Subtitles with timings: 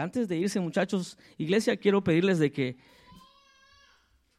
[0.00, 2.76] Antes de irse, muchachos, iglesia, quiero pedirles de que,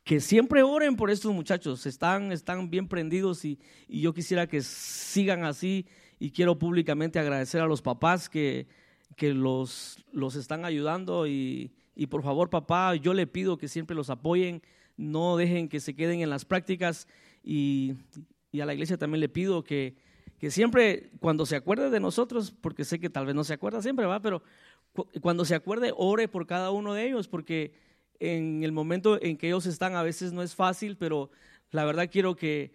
[0.04, 1.86] que siempre oren por estos muchachos.
[1.86, 5.88] Están, están bien prendidos y, y yo quisiera que sigan así.
[6.20, 8.68] Y quiero públicamente agradecer a los papás que,
[9.16, 11.28] que los, los están ayudando.
[11.28, 14.62] Y, y por favor, papá, yo le pido que siempre los apoyen.
[14.98, 17.08] No dejen que se queden en las prácticas.
[17.44, 17.96] Y,
[18.52, 19.96] y a la iglesia también le pido que,
[20.40, 23.82] que siempre cuando se acuerde de nosotros, porque sé que tal vez no se acuerda
[23.82, 24.42] siempre, va, pero
[25.22, 27.74] cuando se acuerde, ore por cada uno de ellos, porque
[28.20, 31.30] en el momento en que ellos están a veces no es fácil, pero
[31.72, 32.72] la verdad quiero que,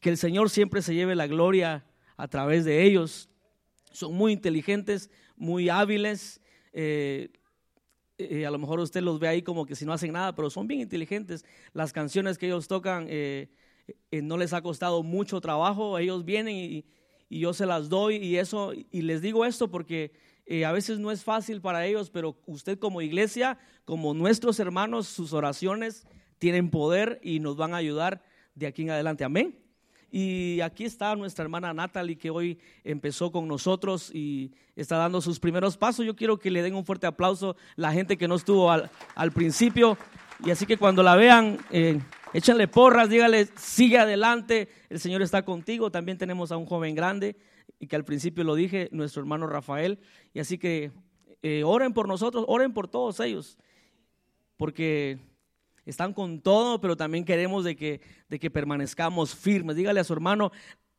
[0.00, 3.28] que el Señor siempre se lleve la gloria a través de ellos.
[3.92, 6.40] Son muy inteligentes, muy hábiles.
[6.72, 7.30] Eh,
[8.18, 10.50] eh, a lo mejor usted los ve ahí como que si no hacen nada, pero
[10.50, 11.44] son bien inteligentes.
[11.72, 13.48] Las canciones que ellos tocan eh,
[14.10, 15.98] no les ha costado mucho trabajo.
[15.98, 16.84] Ellos vienen y,
[17.28, 20.12] y yo se las doy y eso, y les digo esto porque
[20.50, 25.06] eh, a veces no es fácil para ellos, pero usted como iglesia, como nuestros hermanos,
[25.06, 26.06] sus oraciones
[26.38, 28.22] tienen poder y nos van a ayudar
[28.54, 29.24] de aquí en adelante.
[29.24, 29.58] Amén.
[30.10, 35.38] Y aquí está nuestra hermana Natalie que hoy empezó con nosotros y está dando sus
[35.38, 36.06] primeros pasos.
[36.06, 39.98] Yo quiero que le den un fuerte aplauso la gente que no estuvo al, principio.
[40.42, 42.00] Y así que cuando la vean, eh,
[42.72, 45.90] porras, dígale, sigue adelante, el Señor está contigo.
[45.90, 47.36] También tenemos a un joven grande
[47.78, 49.98] y que al principio lo dije, nuestro hermano Rafael.
[50.34, 50.90] Y así que
[51.42, 53.56] eh, oren por nosotros, oren por todos ellos,
[54.56, 55.18] porque
[55.86, 59.76] están con todo, pero también queremos de que, de que permanezcamos firmes.
[59.76, 60.52] Dígale a su hermano,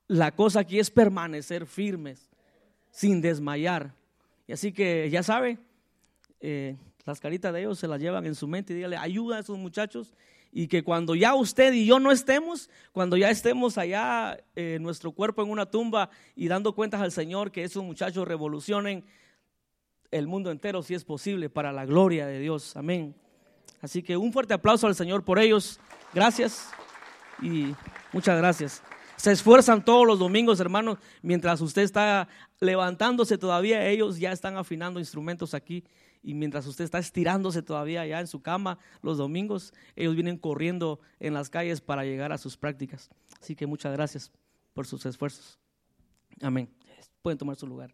[0.07, 2.31] la cosa aquí es permanecer firmes,
[2.89, 3.93] sin desmayar.
[4.47, 5.59] Y así que ya sabe,
[6.39, 9.39] eh, las caritas de ellos se las llevan en su mente y dígale, ayuda a
[9.39, 10.13] esos muchachos
[10.51, 15.11] y que cuando ya usted y yo no estemos, cuando ya estemos allá, eh, nuestro
[15.11, 19.05] cuerpo en una tumba y dando cuentas al Señor, que esos muchachos revolucionen
[20.11, 22.75] el mundo entero si es posible, para la gloria de Dios.
[22.75, 23.15] Amén.
[23.81, 25.79] Así que un fuerte aplauso al Señor por ellos.
[26.13, 26.69] Gracias
[27.41, 27.75] y
[28.11, 28.81] muchas gracias.
[29.15, 32.27] Se esfuerzan todos los domingos, hermanos, mientras usted está
[32.59, 35.83] levantándose todavía, ellos ya están afinando instrumentos aquí
[36.21, 40.99] y mientras usted está estirándose todavía ya en su cama los domingos, ellos vienen corriendo
[41.19, 43.09] en las calles para llegar a sus prácticas.
[43.41, 44.31] Así que muchas gracias
[44.73, 45.57] por sus esfuerzos.
[46.41, 46.69] Amén.
[47.21, 47.93] Pueden tomar su lugar.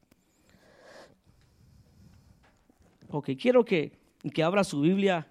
[3.09, 3.97] Ok, quiero que,
[4.33, 5.27] que abra su Biblia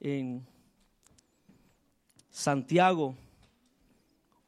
[0.00, 0.46] en
[2.30, 3.16] Santiago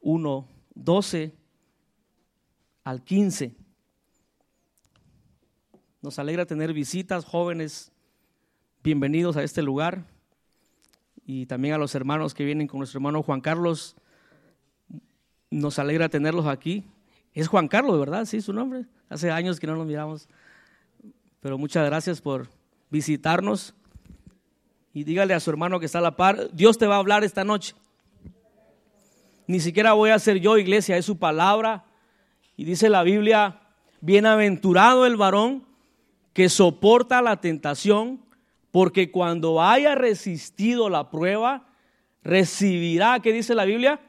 [0.01, 1.33] 1, 12
[2.83, 3.55] al 15.
[5.99, 7.91] Nos alegra tener visitas, jóvenes,
[8.83, 10.05] bienvenidos a este lugar.
[11.25, 13.95] Y también a los hermanos que vienen con nuestro hermano Juan Carlos.
[15.49, 16.85] Nos alegra tenerlos aquí.
[17.33, 18.25] Es Juan Carlos, ¿verdad?
[18.25, 18.85] Sí, su nombre.
[19.09, 20.29] Hace años que no nos miramos.
[21.39, 22.47] Pero muchas gracias por
[22.91, 23.73] visitarnos.
[24.93, 27.23] Y dígale a su hermano que está a la par, Dios te va a hablar
[27.23, 27.73] esta noche.
[29.47, 31.85] Ni siquiera voy a ser yo, iglesia, es su palabra.
[32.55, 33.61] Y dice la Biblia,
[33.99, 35.66] bienaventurado el varón
[36.37, 38.21] que soporta la tentación,
[38.69, 41.65] porque cuando haya resistido la prueba,
[42.21, 43.99] recibirá, ¿qué dice la Biblia?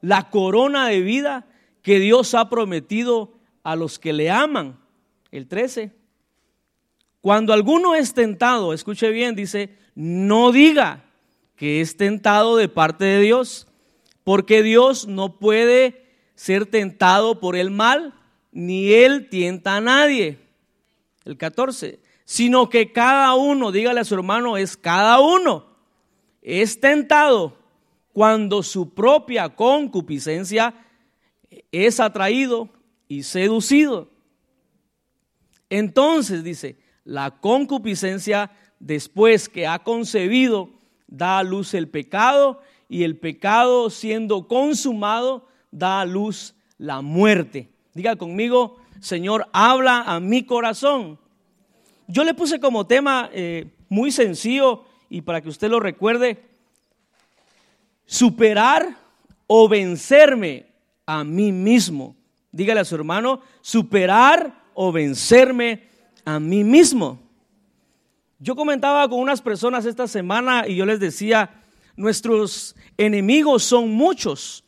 [0.00, 1.46] La corona de vida
[1.82, 3.32] que Dios ha prometido
[3.64, 4.78] a los que le aman.
[5.32, 5.90] El 13.
[7.20, 11.02] Cuando alguno es tentado, escuche bien, dice, no diga
[11.56, 13.66] que es tentado de parte de Dios,
[14.22, 18.14] porque Dios no puede ser tentado por el mal,
[18.52, 20.43] ni él tienta a nadie
[21.24, 25.66] el 14, sino que cada uno, dígale a su hermano, es cada uno,
[26.42, 27.56] es tentado
[28.12, 30.74] cuando su propia concupiscencia
[31.72, 32.68] es atraído
[33.08, 34.08] y seducido.
[35.70, 40.70] Entonces dice, la concupiscencia después que ha concebido
[41.06, 47.70] da a luz el pecado y el pecado siendo consumado da a luz la muerte.
[47.94, 51.18] Diga conmigo, Señor, habla a mi corazón.
[52.06, 56.42] Yo le puse como tema eh, muy sencillo y para que usted lo recuerde,
[58.06, 58.96] superar
[59.46, 60.72] o vencerme
[61.04, 62.16] a mí mismo.
[62.50, 65.82] Dígale a su hermano, superar o vencerme
[66.24, 67.20] a mí mismo.
[68.38, 71.62] Yo comentaba con unas personas esta semana y yo les decía,
[71.94, 74.64] nuestros enemigos son muchos,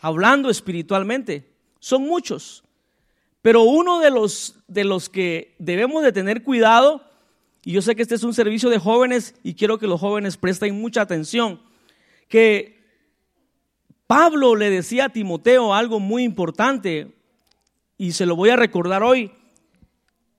[0.00, 2.64] hablando espiritualmente, son muchos.
[3.48, 7.02] Pero uno de los, de los que debemos de tener cuidado,
[7.64, 10.36] y yo sé que este es un servicio de jóvenes y quiero que los jóvenes
[10.36, 11.58] presten mucha atención,
[12.28, 12.78] que
[14.06, 17.10] Pablo le decía a Timoteo algo muy importante
[17.96, 19.32] y se lo voy a recordar hoy.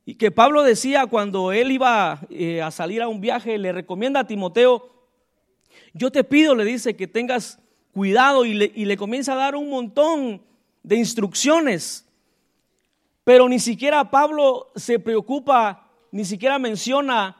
[0.05, 4.19] y que Pablo decía cuando él iba eh, a salir a un viaje, le recomienda
[4.19, 4.87] a Timoteo,
[5.95, 7.57] yo te pido, le dice, que tengas
[7.91, 10.43] cuidado y le, y le comienza a dar un montón
[10.83, 12.05] de instrucciones.
[13.29, 17.37] Pero ni siquiera Pablo se preocupa, ni siquiera menciona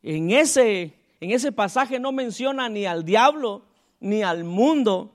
[0.00, 3.64] en ese, en ese pasaje, no menciona ni al diablo,
[3.98, 5.12] ni al mundo,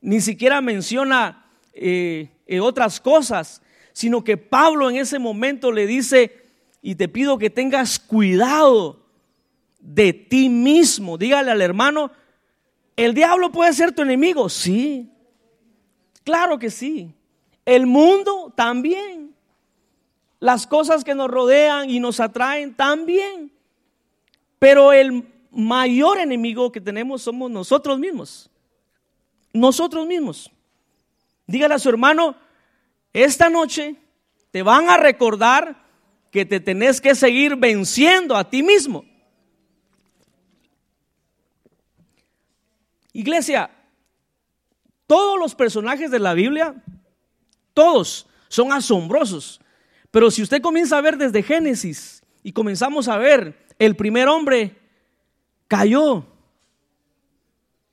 [0.00, 2.30] ni siquiera menciona eh,
[2.60, 3.62] otras cosas,
[3.92, 6.36] sino que Pablo en ese momento le dice,
[6.82, 9.04] y te pido que tengas cuidado
[9.78, 11.16] de ti mismo.
[11.16, 12.10] Dígale al hermano,
[12.96, 14.48] ¿el diablo puede ser tu enemigo?
[14.48, 15.12] Sí,
[16.24, 17.14] claro que sí.
[17.64, 19.23] El mundo también.
[20.40, 23.52] Las cosas que nos rodean y nos atraen también.
[24.58, 28.50] Pero el mayor enemigo que tenemos somos nosotros mismos.
[29.52, 30.50] Nosotros mismos.
[31.46, 32.36] Dígale a su hermano,
[33.12, 33.96] esta noche
[34.50, 35.84] te van a recordar
[36.30, 39.04] que te tenés que seguir venciendo a ti mismo.
[43.12, 43.70] Iglesia,
[45.06, 46.74] todos los personajes de la Biblia,
[47.72, 49.60] todos son asombrosos.
[50.14, 54.76] Pero si usted comienza a ver desde Génesis y comenzamos a ver, el primer hombre
[55.66, 56.24] cayó.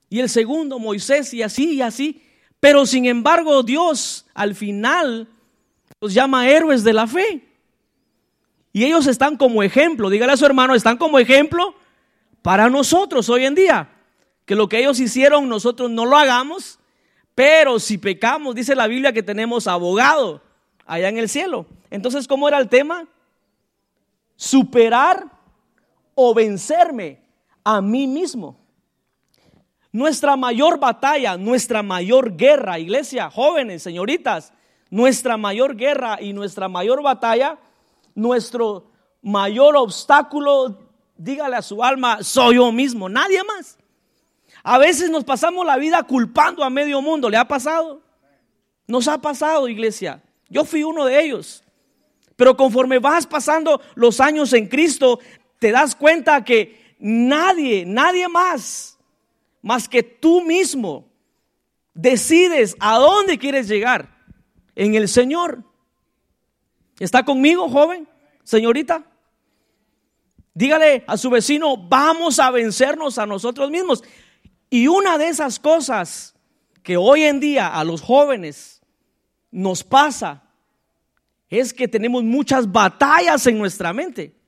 [0.08, 2.22] Y el segundo, Moisés, y así, y así.
[2.60, 5.26] Pero sin embargo, Dios al final
[6.00, 7.44] los llama héroes de la fe.
[8.72, 11.74] Y ellos están como ejemplo, dígale a su hermano, están como ejemplo
[12.40, 13.90] para nosotros hoy en día.
[14.44, 16.78] Que lo que ellos hicieron nosotros no lo hagamos,
[17.34, 20.40] pero si pecamos, dice la Biblia que tenemos abogado
[20.86, 21.66] allá en el cielo.
[21.90, 23.06] Entonces, ¿cómo era el tema?
[24.36, 25.26] Superar
[26.14, 27.22] o vencerme
[27.64, 28.56] a mí mismo.
[29.92, 34.52] Nuestra mayor batalla, nuestra mayor guerra, iglesia, jóvenes, señoritas,
[34.88, 37.58] nuestra mayor guerra y nuestra mayor batalla,
[38.14, 38.90] nuestro
[39.20, 40.78] mayor obstáculo,
[41.16, 43.78] dígale a su alma, soy yo mismo, nadie más.
[44.62, 48.00] A veces nos pasamos la vida culpando a medio mundo, ¿le ha pasado?
[48.86, 50.22] Nos ha pasado, iglesia.
[50.52, 51.64] Yo fui uno de ellos.
[52.36, 55.18] Pero conforme vas pasando los años en Cristo,
[55.58, 58.98] te das cuenta que nadie, nadie más,
[59.62, 61.08] más que tú mismo,
[61.94, 64.14] decides a dónde quieres llegar
[64.74, 65.64] en el Señor.
[66.98, 68.06] ¿Está conmigo, joven,
[68.44, 69.04] señorita?
[70.52, 74.04] Dígale a su vecino, vamos a vencernos a nosotros mismos.
[74.68, 76.34] Y una de esas cosas
[76.82, 78.71] que hoy en día a los jóvenes
[79.52, 80.42] nos pasa
[81.48, 84.42] es que tenemos muchas batallas en nuestra mente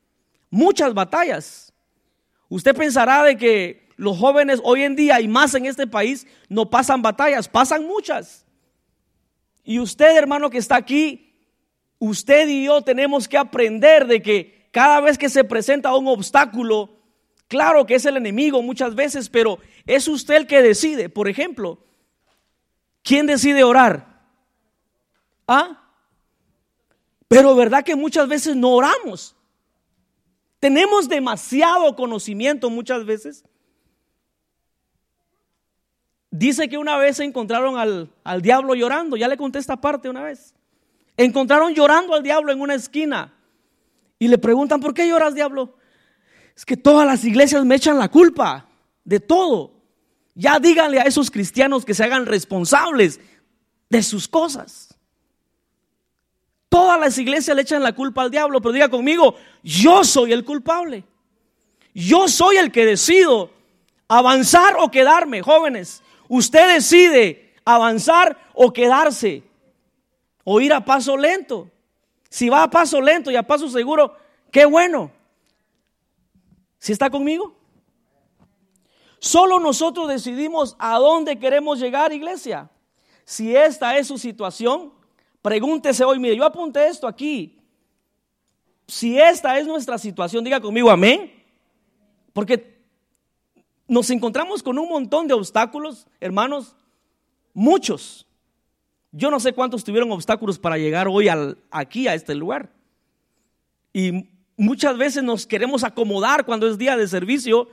[0.55, 1.73] muchas batallas.
[2.49, 6.71] Usted pensará de que los jóvenes hoy en día y más en este país no
[6.71, 8.47] pasan batallas, pasan muchas.
[9.65, 11.35] Y usted, hermano que está aquí,
[11.99, 17.01] usted y yo tenemos que aprender de que cada vez que se presenta un obstáculo,
[17.49, 21.09] claro que es el enemigo muchas veces, pero es usted el que decide.
[21.09, 21.85] Por ejemplo,
[23.03, 24.14] ¿quién decide orar?
[25.47, 25.81] ¿Ah?
[27.29, 29.35] Pero verdad que muchas veces no oramos.
[30.61, 33.45] Tenemos demasiado conocimiento muchas veces.
[36.31, 40.23] Dice que una vez encontraron al, al diablo llorando, ya le conté esta parte una
[40.23, 40.55] vez.
[41.17, 43.33] Encontraron llorando al diablo en una esquina
[44.19, 45.77] y le preguntan, ¿por qué lloras diablo?
[46.57, 48.69] Es que todas las iglesias me echan la culpa
[49.05, 49.73] de todo.
[50.35, 53.21] Ya díganle a esos cristianos que se hagan responsables
[53.89, 54.94] de sus cosas.
[56.75, 60.45] Todas las iglesias le echan la culpa al diablo, pero diga conmigo, yo soy el
[60.45, 61.05] culpable.
[61.95, 63.53] Yo soy el que decido
[64.09, 66.03] avanzar o quedarme, jóvenes.
[66.27, 69.45] Usted decide avanzar o quedarse
[70.43, 71.71] o ir a paso lento.
[72.29, 74.17] Si va a paso lento y a paso seguro,
[74.51, 75.13] qué bueno.
[76.81, 77.55] ¿Si está conmigo?
[79.21, 82.69] Solo nosotros decidimos a dónde queremos llegar, iglesia.
[83.25, 84.93] Si esta es su situación,
[85.45, 87.59] Pregúntese hoy, mire, yo apunté esto aquí.
[88.89, 91.31] Si esta es nuestra situación, diga conmigo amén.
[92.33, 92.79] Porque
[93.87, 96.75] nos encontramos con un montón de obstáculos, hermanos,
[97.53, 98.27] muchos.
[99.13, 101.29] Yo no sé cuántos tuvieron obstáculos para llegar hoy
[101.71, 102.71] aquí a este lugar.
[103.93, 107.69] Y muchas veces nos queremos acomodar cuando es día de servicio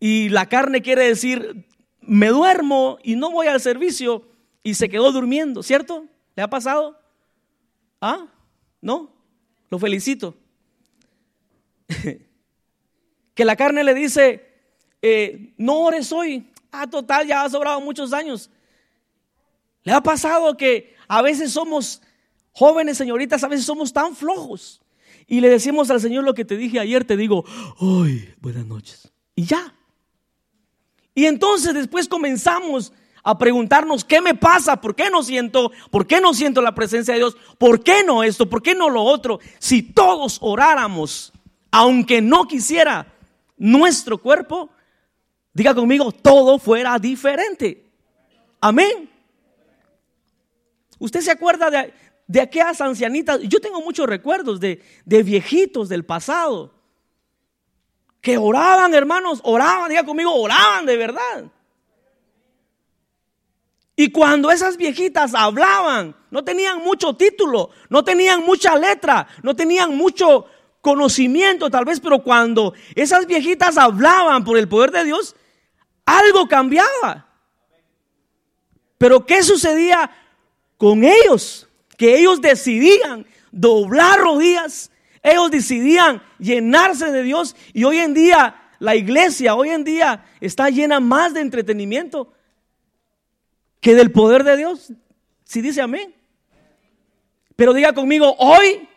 [0.00, 1.66] y la carne quiere decir,
[2.00, 4.26] me duermo y no voy al servicio
[4.62, 6.06] y se quedó durmiendo, ¿cierto?
[6.36, 6.98] ¿Le ha pasado?
[8.00, 8.26] ¿Ah?
[8.80, 9.12] ¿No?
[9.70, 10.36] Lo felicito.
[13.34, 14.46] que la carne le dice,
[15.02, 16.50] eh, no ores hoy.
[16.70, 18.50] Ah, total, ya ha sobrado muchos años.
[19.82, 22.02] ¿Le ha pasado que a veces somos
[22.52, 24.80] jóvenes, señoritas, a veces somos tan flojos?
[25.26, 27.44] y le decimos al Señor lo que te dije ayer, te digo,
[27.80, 29.12] ¡ay, buenas noches!
[29.34, 29.74] Y ya.
[31.14, 32.92] Y entonces después comenzamos
[33.24, 34.80] a preguntarnos, ¿qué me pasa?
[34.80, 35.72] ¿Por qué no siento?
[35.90, 37.36] ¿Por qué no siento la presencia de Dios?
[37.56, 38.48] ¿Por qué no esto?
[38.48, 39.40] ¿Por qué no lo otro?
[39.58, 41.32] Si todos oráramos,
[41.70, 43.14] aunque no quisiera
[43.56, 44.68] nuestro cuerpo,
[45.54, 47.90] diga conmigo, todo fuera diferente.
[48.60, 49.10] Amén.
[50.98, 51.94] ¿Usted se acuerda de,
[52.26, 53.40] de aquellas ancianitas?
[53.40, 56.74] Yo tengo muchos recuerdos de, de viejitos del pasado
[58.20, 61.44] que oraban, hermanos, oraban, diga conmigo, oraban de verdad.
[63.96, 69.96] Y cuando esas viejitas hablaban, no tenían mucho título, no tenían mucha letra, no tenían
[69.96, 70.46] mucho
[70.80, 75.36] conocimiento tal vez, pero cuando esas viejitas hablaban por el poder de Dios,
[76.04, 77.28] algo cambiaba.
[78.98, 80.10] Pero ¿qué sucedía
[80.76, 81.68] con ellos?
[81.96, 84.90] Que ellos decidían doblar rodillas,
[85.22, 90.68] ellos decidían llenarse de Dios y hoy en día la iglesia, hoy en día está
[90.68, 92.32] llena más de entretenimiento
[93.84, 94.94] que del poder de Dios.
[95.44, 96.14] Si dice amén.
[97.54, 98.88] Pero diga conmigo, hoy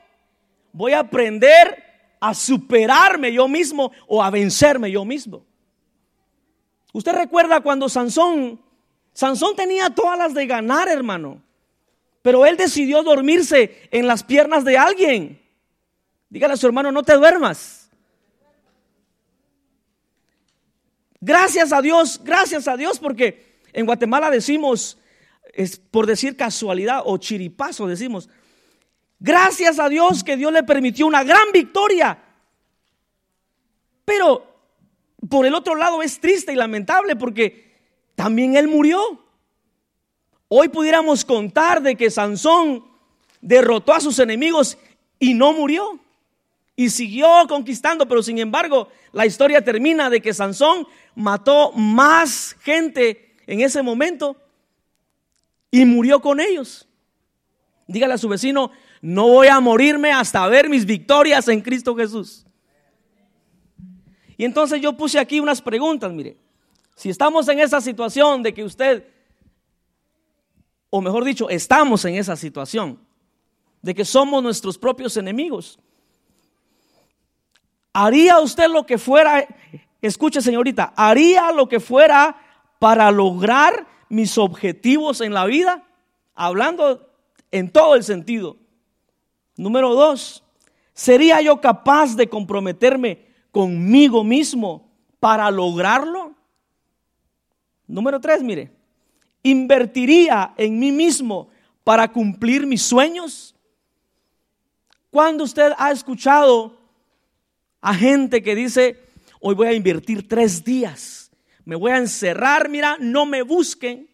[0.72, 1.84] voy a aprender
[2.22, 5.46] a superarme yo mismo o a vencerme yo mismo.
[6.94, 8.62] Usted recuerda cuando Sansón,
[9.12, 11.44] Sansón tenía todas las de ganar, hermano.
[12.22, 15.42] Pero él decidió dormirse en las piernas de alguien.
[16.30, 17.90] Dígale a su hermano, no te duermas.
[21.20, 23.47] Gracias a Dios, gracias a Dios, porque
[23.78, 24.98] en Guatemala decimos,
[25.54, 28.28] es por decir casualidad o chiripazo, decimos,
[29.20, 32.18] gracias a Dios que Dios le permitió una gran victoria.
[34.04, 34.52] Pero
[35.30, 37.76] por el otro lado es triste y lamentable porque
[38.16, 39.00] también él murió.
[40.48, 42.84] Hoy pudiéramos contar de que Sansón
[43.42, 44.80] derrotó a sus enemigos
[45.20, 46.00] y no murió.
[46.76, 53.27] Y siguió conquistando, pero sin embargo la historia termina de que Sansón mató más gente
[53.48, 54.36] en ese momento
[55.72, 56.88] y murió con ellos.
[57.88, 62.46] Dígale a su vecino, no voy a morirme hasta ver mis victorias en Cristo Jesús.
[64.36, 66.38] Y entonces yo puse aquí unas preguntas, mire,
[66.96, 69.08] si estamos en esa situación de que usted,
[70.90, 73.00] o mejor dicho, estamos en esa situación,
[73.82, 75.80] de que somos nuestros propios enemigos,
[77.94, 79.48] ¿haría usted lo que fuera,
[80.02, 82.36] escuche señorita, haría lo que fuera
[82.80, 85.84] para lograr mis objetivos en la vida?
[86.36, 87.10] Hablando
[87.52, 88.58] en todo el sentido.
[89.56, 90.44] Número dos,
[90.94, 96.36] ¿sería yo capaz de comprometerme conmigo mismo para lograrlo?
[97.88, 98.72] Número tres, mire,
[99.42, 101.50] ¿invertiría en mí mismo
[101.84, 103.56] para cumplir mis sueños?
[105.10, 106.78] Cuando usted ha escuchado
[107.82, 109.00] a gente que dice,
[109.40, 111.27] hoy voy a invertir tres días
[111.68, 114.10] me voy a encerrar, mira, no me busquen,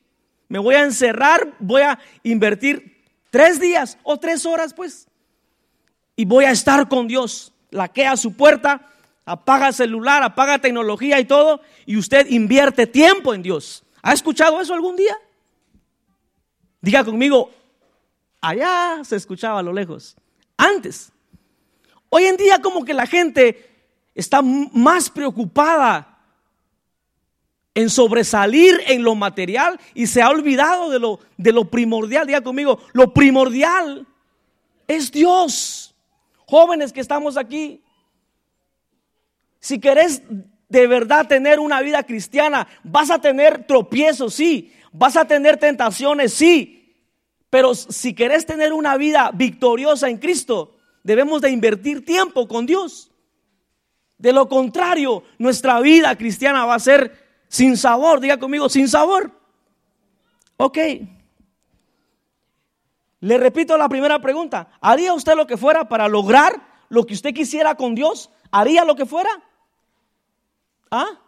[0.47, 5.07] me voy a encerrar, voy a invertir tres días o tres horas, pues,
[6.15, 7.53] y voy a estar con Dios.
[7.69, 8.89] Laquea su puerta,
[9.23, 13.83] apaga celular, apaga tecnología y todo, y usted invierte tiempo en Dios.
[14.01, 15.15] ¿Ha escuchado eso algún día?
[16.81, 17.51] Diga conmigo,
[18.41, 20.15] allá se escuchaba a lo lejos.
[20.57, 21.11] Antes.
[22.09, 23.69] Hoy en día como que la gente
[24.15, 26.12] está más preocupada
[27.75, 32.27] en sobresalir en lo material y se ha olvidado de lo, de lo primordial.
[32.27, 34.05] Diga conmigo, lo primordial
[34.87, 35.95] es Dios.
[36.45, 37.81] Jóvenes que estamos aquí,
[39.59, 40.21] si querés
[40.69, 46.33] de verdad tener una vida cristiana, vas a tener tropiezos, sí, vas a tener tentaciones,
[46.33, 46.95] sí,
[47.49, 53.11] pero si querés tener una vida victoriosa en Cristo, debemos de invertir tiempo con Dios.
[54.17, 57.22] De lo contrario, nuestra vida cristiana va a ser
[57.53, 59.31] sin sabor, diga conmigo, sin sabor.
[60.57, 60.75] Ok.
[63.19, 64.71] Le repito la primera pregunta.
[64.81, 68.31] ¿Haría usted lo que fuera para lograr lo que usted quisiera con Dios?
[68.49, 69.29] ¿Haría lo que fuera?
[70.89, 71.19] ¿Ah?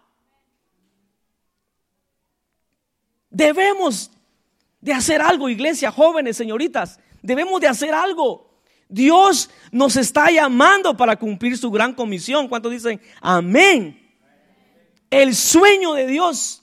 [3.29, 4.09] Debemos
[4.81, 6.99] de hacer algo, iglesia, jóvenes, señoritas.
[7.21, 8.49] Debemos de hacer algo.
[8.89, 12.47] Dios nos está llamando para cumplir su gran comisión.
[12.47, 14.04] ¿Cuántos dicen amén?
[15.15, 16.61] El sueño de Dios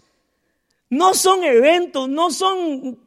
[0.90, 2.98] no son eventos, no son...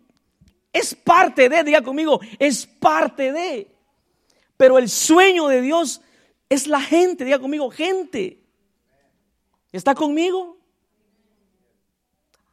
[0.74, 3.72] Es parte de, diga conmigo, es parte de.
[4.58, 6.02] Pero el sueño de Dios
[6.50, 8.42] es la gente, diga conmigo, gente.
[9.72, 10.58] ¿Está conmigo?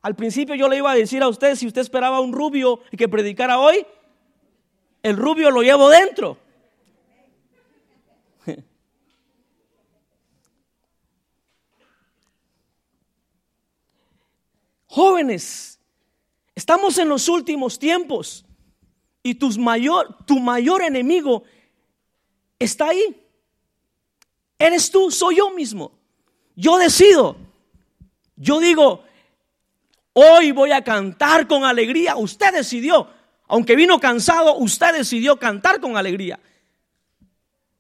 [0.03, 3.09] Al principio yo le iba a decir a usted, si usted esperaba un rubio que
[3.09, 3.87] predicara hoy,
[5.03, 6.37] el rubio lo llevo dentro.
[14.95, 15.81] Jóvenes,
[16.55, 18.45] estamos en los últimos tiempos
[19.23, 21.45] y tus mayor, tu mayor enemigo
[22.59, 23.27] está ahí.
[24.59, 25.93] Eres tú, soy yo mismo.
[26.55, 27.39] Yo decido.
[28.37, 29.03] Yo digo,
[30.13, 32.17] hoy voy a cantar con alegría.
[32.17, 33.09] Usted decidió.
[33.49, 36.39] Aunque vino cansado, usted decidió cantar con alegría.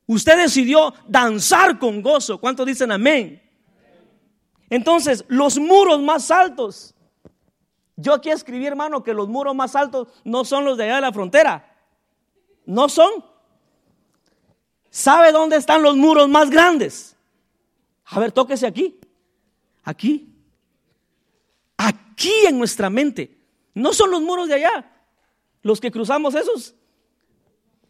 [0.06, 2.40] Usted decidió danzar con gozo.
[2.40, 3.42] ¿Cuántos dicen amén?
[4.70, 6.94] Entonces, los muros más altos.
[7.96, 11.00] Yo aquí escribí, hermano, que los muros más altos no son los de allá de
[11.02, 11.76] la frontera.
[12.64, 13.24] No son.
[14.90, 17.16] ¿Sabe dónde están los muros más grandes?
[18.04, 18.98] A ver, tóquese aquí.
[19.82, 20.28] Aquí.
[21.76, 23.38] Aquí en nuestra mente.
[23.74, 24.90] No son los muros de allá.
[25.62, 26.74] Los que cruzamos esos.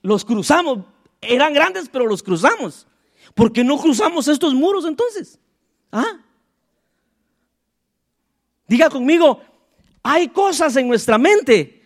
[0.03, 0.81] Los cruzamos.
[1.21, 2.87] Eran grandes, pero los cruzamos.
[3.35, 5.39] ¿Por qué no cruzamos estos muros entonces?
[5.91, 6.21] ¿Ah?
[8.67, 9.41] Diga conmigo,
[10.03, 11.83] hay cosas en nuestra mente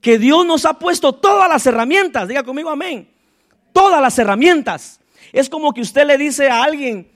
[0.00, 2.28] que Dios nos ha puesto todas las herramientas.
[2.28, 3.08] Diga conmigo, amén.
[3.72, 5.00] Todas las herramientas.
[5.32, 7.10] Es como que usted le dice a alguien,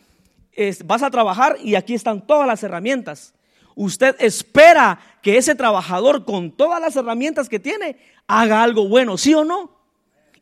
[0.84, 3.34] vas a trabajar y aquí están todas las herramientas.
[3.74, 9.34] Usted espera que ese trabajador con todas las herramientas que tiene haga algo bueno, ¿sí
[9.34, 9.77] o no?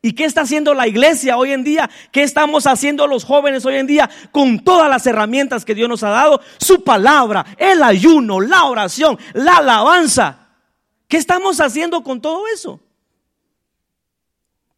[0.01, 1.89] ¿Y qué está haciendo la iglesia hoy en día?
[2.11, 6.03] ¿Qué estamos haciendo los jóvenes hoy en día con todas las herramientas que Dios nos
[6.03, 6.41] ha dado?
[6.57, 10.49] Su palabra, el ayuno, la oración, la alabanza.
[11.07, 12.79] ¿Qué estamos haciendo con todo eso?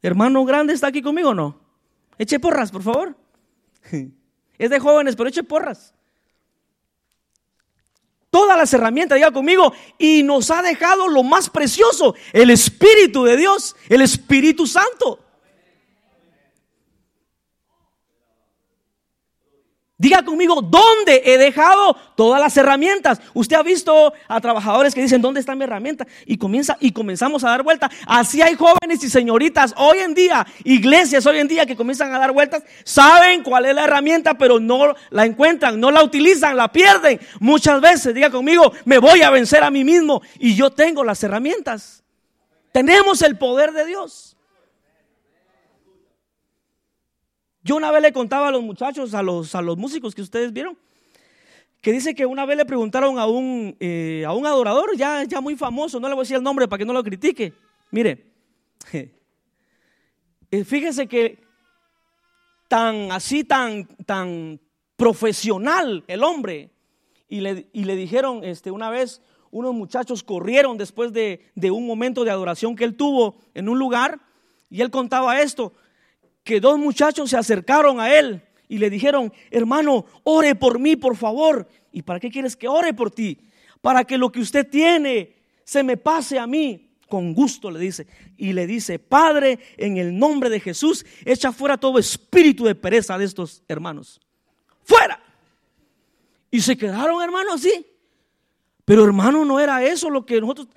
[0.01, 1.59] Hermano grande, ¿está aquí conmigo o no?
[2.17, 3.17] Eche porras, por favor.
[4.57, 5.95] Es de jóvenes, pero eche porras.
[8.29, 13.37] Todas las herramientas, diga conmigo, y nos ha dejado lo más precioso, el Espíritu de
[13.37, 15.19] Dios, el Espíritu Santo.
[19.99, 23.19] Diga conmigo, ¿dónde he dejado todas las herramientas?
[23.33, 26.07] Usted ha visto a trabajadores que dicen, ¿dónde está mi herramienta?
[26.25, 27.91] Y comienza y comenzamos a dar vueltas.
[28.07, 32.19] Así hay jóvenes y señoritas hoy en día, iglesias hoy en día que comienzan a
[32.19, 36.71] dar vueltas, saben cuál es la herramienta, pero no la encuentran, no la utilizan, la
[36.71, 37.19] pierden.
[37.41, 41.21] Muchas veces, diga conmigo, me voy a vencer a mí mismo y yo tengo las
[41.25, 42.05] herramientas.
[42.71, 44.28] Tenemos el poder de Dios.
[47.63, 50.53] Yo una vez le contaba a los muchachos, a los, a los músicos que ustedes
[50.53, 50.77] vieron,
[51.81, 55.41] que dice que una vez le preguntaron a un, eh, a un adorador, ya, ya
[55.41, 57.53] muy famoso, no le voy a decir el nombre para que no lo critique.
[57.91, 58.25] Mire,
[58.91, 61.43] eh, fíjese que
[62.67, 64.59] tan así, tan, tan
[64.95, 66.71] profesional el hombre,
[67.27, 71.85] y le, y le dijeron este, una vez, unos muchachos corrieron después de, de un
[71.85, 74.19] momento de adoración que él tuvo en un lugar,
[74.69, 75.73] y él contaba esto,
[76.49, 81.15] que dos muchachos se acercaron a él y le dijeron, hermano, ore por mí, por
[81.15, 81.67] favor.
[81.91, 83.37] ¿Y para qué quieres que ore por ti?
[83.81, 86.89] Para que lo que usted tiene se me pase a mí.
[87.07, 88.07] Con gusto le dice.
[88.35, 93.15] Y le dice, Padre, en el nombre de Jesús, echa fuera todo espíritu de pereza
[93.19, 94.19] de estos hermanos.
[94.83, 95.21] Fuera.
[96.49, 97.85] Y se quedaron, hermano, así.
[98.85, 100.67] Pero hermano, no era eso lo que nosotros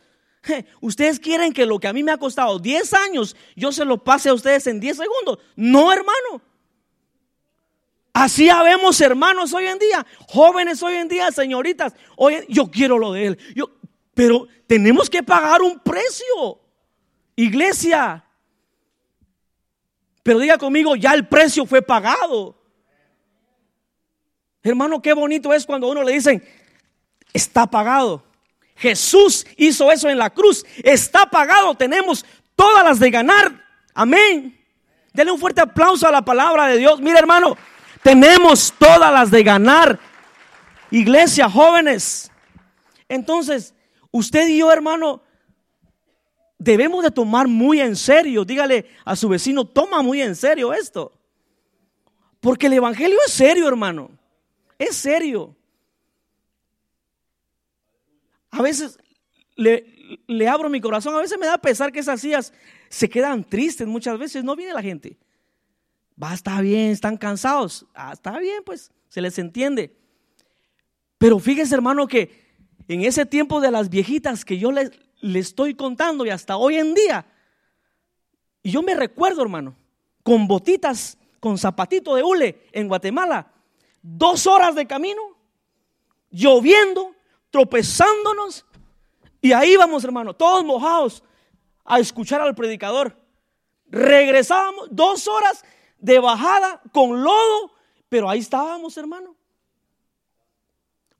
[0.80, 4.02] Ustedes quieren que lo que a mí me ha costado 10 años, yo se lo
[4.02, 5.38] pase a ustedes en 10 segundos.
[5.56, 6.42] No, hermano.
[8.12, 11.94] Así habemos hermanos hoy en día, jóvenes hoy en día, señoritas.
[12.16, 13.38] Hoy, yo quiero lo de él.
[13.54, 13.70] Yo,
[14.14, 16.60] pero tenemos que pagar un precio.
[17.36, 18.24] Iglesia.
[20.22, 22.54] Pero diga conmigo, ya el precio fue pagado.
[24.62, 26.44] Hermano, qué bonito es cuando uno le dicen,
[27.32, 28.22] está pagado.
[28.82, 30.66] Jesús hizo eso en la cruz.
[30.82, 31.76] Está pagado.
[31.76, 33.64] Tenemos todas las de ganar.
[33.94, 34.58] Amén.
[35.12, 37.00] Denle un fuerte aplauso a la palabra de Dios.
[37.00, 37.56] Mira, hermano,
[38.02, 40.00] tenemos todas las de ganar.
[40.90, 42.32] Iglesia, jóvenes.
[43.08, 43.72] Entonces,
[44.10, 45.22] usted y yo, hermano,
[46.58, 48.44] debemos de tomar muy en serio.
[48.44, 51.12] Dígale a su vecino, toma muy en serio esto.
[52.40, 54.10] Porque el Evangelio es serio, hermano.
[54.76, 55.54] Es serio.
[58.52, 58.98] A veces
[59.56, 62.52] le, abro mi corazón, a veces me da pesar que esas sillas
[62.90, 65.18] se quedan tristes muchas veces, no viene la gente.
[66.22, 67.86] Va, está bien, están cansados.
[67.94, 69.96] Ah, está bien, pues, se les entiende.
[71.16, 72.42] Pero fíjese, hermano, que
[72.88, 76.76] en ese tiempo de las viejitas que yo le, le estoy contando y hasta hoy
[76.76, 77.24] en día,
[78.62, 79.74] y yo me recuerdo, hermano,
[80.22, 83.50] con botitas, con zapatito de hule en Guatemala,
[84.02, 85.22] dos horas de camino,
[86.30, 87.11] lloviendo,
[87.52, 88.64] tropezándonos.
[89.40, 91.22] Y ahí vamos, hermano, todos mojados
[91.84, 93.16] a escuchar al predicador.
[93.88, 95.64] Regresábamos dos horas
[95.98, 97.72] de bajada con lodo,
[98.08, 99.36] pero ahí estábamos, hermano.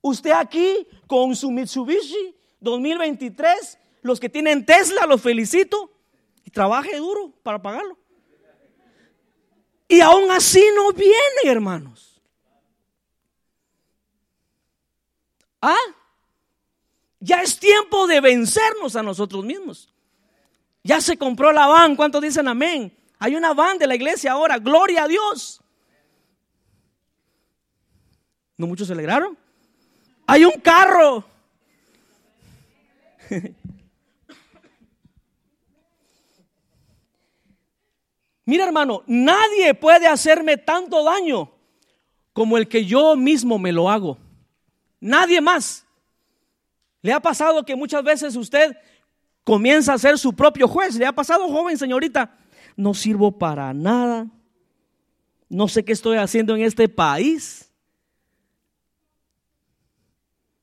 [0.01, 5.91] Usted aquí con su Mitsubishi 2023, los que tienen Tesla, los felicito.
[6.43, 7.97] Y trabaje duro para pagarlo.
[9.87, 12.21] Y aún así no vienen, hermanos.
[15.61, 15.77] Ah,
[17.23, 19.87] ya es tiempo de vencernos a nosotros mismos.
[20.83, 21.95] Ya se compró la van.
[21.95, 22.93] ¿Cuántos dicen amén?
[23.17, 24.57] Hay una van de la iglesia ahora.
[24.59, 25.61] Gloria a Dios.
[28.57, 29.37] ¿No muchos se alegraron?
[30.27, 31.23] Hay un carro.
[38.45, 41.49] Mira hermano, nadie puede hacerme tanto daño
[42.33, 44.17] como el que yo mismo me lo hago.
[44.99, 45.85] Nadie más.
[47.03, 48.77] ¿Le ha pasado que muchas veces usted
[49.43, 50.95] comienza a ser su propio juez?
[50.95, 52.35] ¿Le ha pasado, joven señorita?
[52.77, 54.27] No sirvo para nada.
[55.49, 57.69] No sé qué estoy haciendo en este país.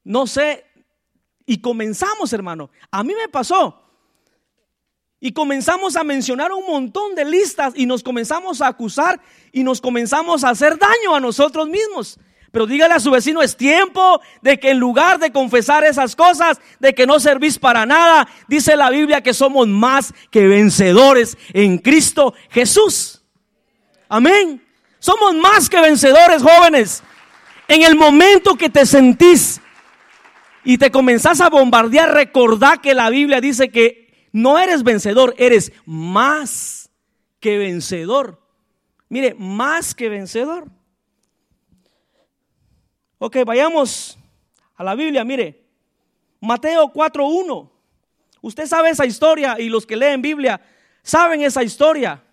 [0.03, 0.65] No sé.
[1.45, 2.71] Y comenzamos, hermano.
[2.91, 3.83] A mí me pasó.
[5.21, 9.21] Y comenzamos a mencionar un montón de listas y nos comenzamos a acusar
[9.53, 12.19] y nos comenzamos a hacer daño a nosotros mismos.
[12.51, 16.61] Pero dígale a su vecino, es tiempo de que en lugar de confesar esas cosas,
[16.81, 21.79] de que no servís para nada, dice la Biblia que somos más que vencedores en
[21.79, 23.23] Cristo Jesús.
[24.09, 24.63] Amén.
[24.99, 27.03] Somos más que vencedores, jóvenes.
[27.69, 29.61] En el momento que te sentís
[30.65, 35.73] y te comenzás a bombardear, recordá que la Biblia dice que no eres vencedor, eres
[35.87, 36.91] más
[37.39, 38.41] que vencedor.
[39.09, 40.69] Mire, más que vencedor.
[43.23, 44.17] Ok, vayamos
[44.77, 45.63] a la Biblia, mire.
[46.41, 47.69] Mateo 4.1.
[48.41, 50.59] Usted sabe esa historia y los que leen Biblia
[51.03, 52.25] saben esa historia.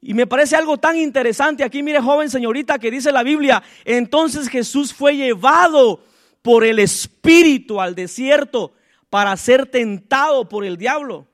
[0.00, 4.48] Y me parece algo tan interesante aquí, mire joven señorita, que dice la Biblia, entonces
[4.48, 6.02] Jesús fue llevado
[6.40, 8.72] por el Espíritu al desierto
[9.10, 11.26] para ser tentado por el diablo.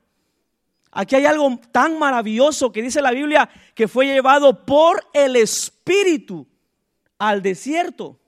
[0.91, 6.45] Aquí hay algo tan maravilloso que dice la Biblia que fue llevado por el Espíritu
[7.17, 8.19] al desierto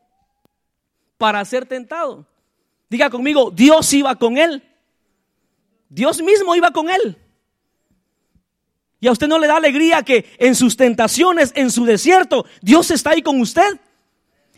[1.17, 2.25] para ser tentado.
[2.89, 4.63] Diga conmigo, Dios iba con él.
[5.89, 7.17] Dios mismo iba con él.
[9.01, 12.91] Y a usted no le da alegría que en sus tentaciones, en su desierto, Dios
[12.91, 13.79] está ahí con usted.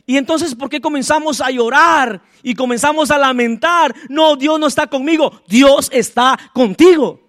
[0.06, 3.94] Y entonces, ¿por qué comenzamos a llorar y comenzamos a lamentar?
[4.10, 7.22] No, Dios no está conmigo, Dios está contigo.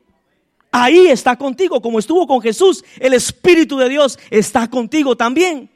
[0.70, 5.70] Ahí está contigo, como estuvo con Jesús, el Espíritu de Dios está contigo también.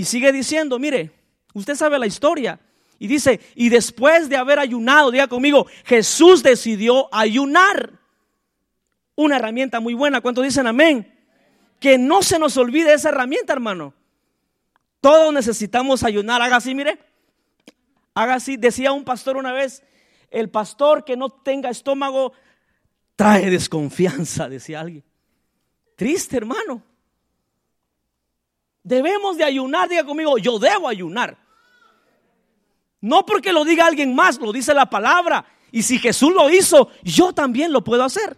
[0.00, 1.10] Y sigue diciendo, mire,
[1.52, 2.58] usted sabe la historia.
[2.98, 8.00] Y dice, y después de haber ayunado, diga conmigo, Jesús decidió ayunar.
[9.14, 10.22] Una herramienta muy buena.
[10.22, 11.14] ¿Cuántos dicen amén?
[11.78, 13.92] Que no se nos olvide esa herramienta, hermano.
[15.02, 16.40] Todos necesitamos ayunar.
[16.40, 16.98] Haga así, mire.
[18.14, 18.56] Haga así.
[18.56, 19.82] Decía un pastor una vez,
[20.30, 22.32] el pastor que no tenga estómago
[23.16, 25.04] trae desconfianza, decía alguien.
[25.94, 26.89] Triste, hermano.
[28.90, 31.38] Debemos de ayunar, diga conmigo, yo debo ayunar.
[33.00, 35.46] No porque lo diga alguien más, lo dice la palabra.
[35.70, 38.36] Y si Jesús lo hizo, yo también lo puedo hacer.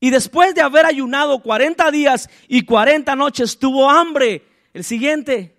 [0.00, 4.44] Y después de haber ayunado 40 días y 40 noches, tuvo hambre.
[4.74, 5.54] El siguiente.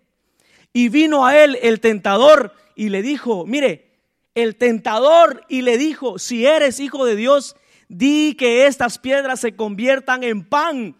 [0.73, 4.02] Y vino a él el tentador y le dijo, mire,
[4.36, 7.56] el tentador y le dijo, si eres hijo de Dios,
[7.88, 10.97] di que estas piedras se conviertan en pan.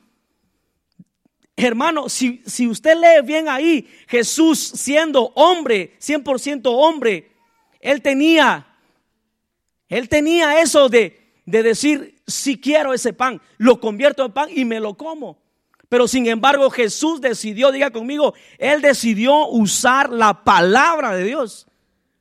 [1.62, 7.32] Hermano, si, si usted lee bien ahí, Jesús siendo hombre, 100% hombre,
[7.82, 8.66] él tenía,
[9.90, 14.64] él tenía eso de, de decir, si quiero ese pan, lo convierto en pan y
[14.64, 15.38] me lo como.
[15.90, 21.68] Pero sin embargo Jesús decidió, diga conmigo, Él decidió usar la palabra de Dios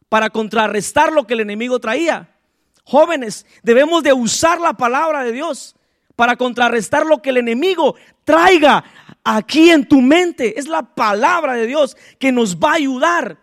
[0.09, 2.35] para contrarrestar lo que el enemigo traía.
[2.83, 5.77] Jóvenes, debemos de usar la palabra de Dios
[6.19, 8.83] para contrarrestar lo que el enemigo traiga
[9.23, 10.59] aquí en tu mente.
[10.59, 13.39] Es la palabra de Dios que nos va a ayudar.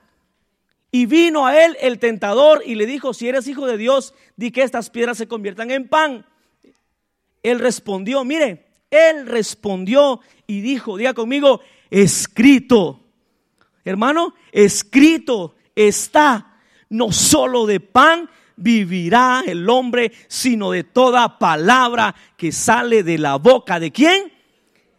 [0.92, 4.52] Y vino a él el tentador y le dijo, si eres hijo de Dios, di
[4.52, 6.26] que estas piedras se conviertan en pan.
[7.44, 13.00] Él respondió, mire, él respondió y dijo, diga conmigo, escrito.
[13.86, 16.58] Hermano, escrito está,
[16.90, 23.36] no solo de pan vivirá el hombre, sino de toda palabra que sale de la
[23.36, 24.32] boca de quién?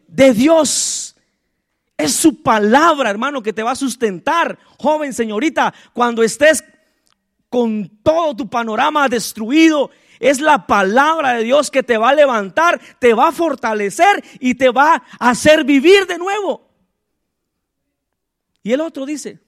[0.06, 1.16] De Dios.
[1.96, 6.62] Es su palabra, hermano, que te va a sustentar, joven señorita, cuando estés
[7.48, 9.90] con todo tu panorama destruido
[10.20, 14.54] es la palabra de Dios que te va a levantar, te va a fortalecer y
[14.54, 16.68] te va a hacer vivir de nuevo.
[18.62, 19.40] Y el otro dice,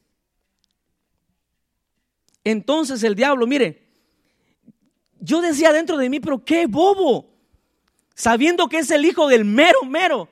[2.44, 3.87] Entonces el diablo, mire,
[5.20, 7.30] yo decía dentro de mí, pero qué bobo,
[8.14, 10.28] sabiendo que es el hijo del mero mero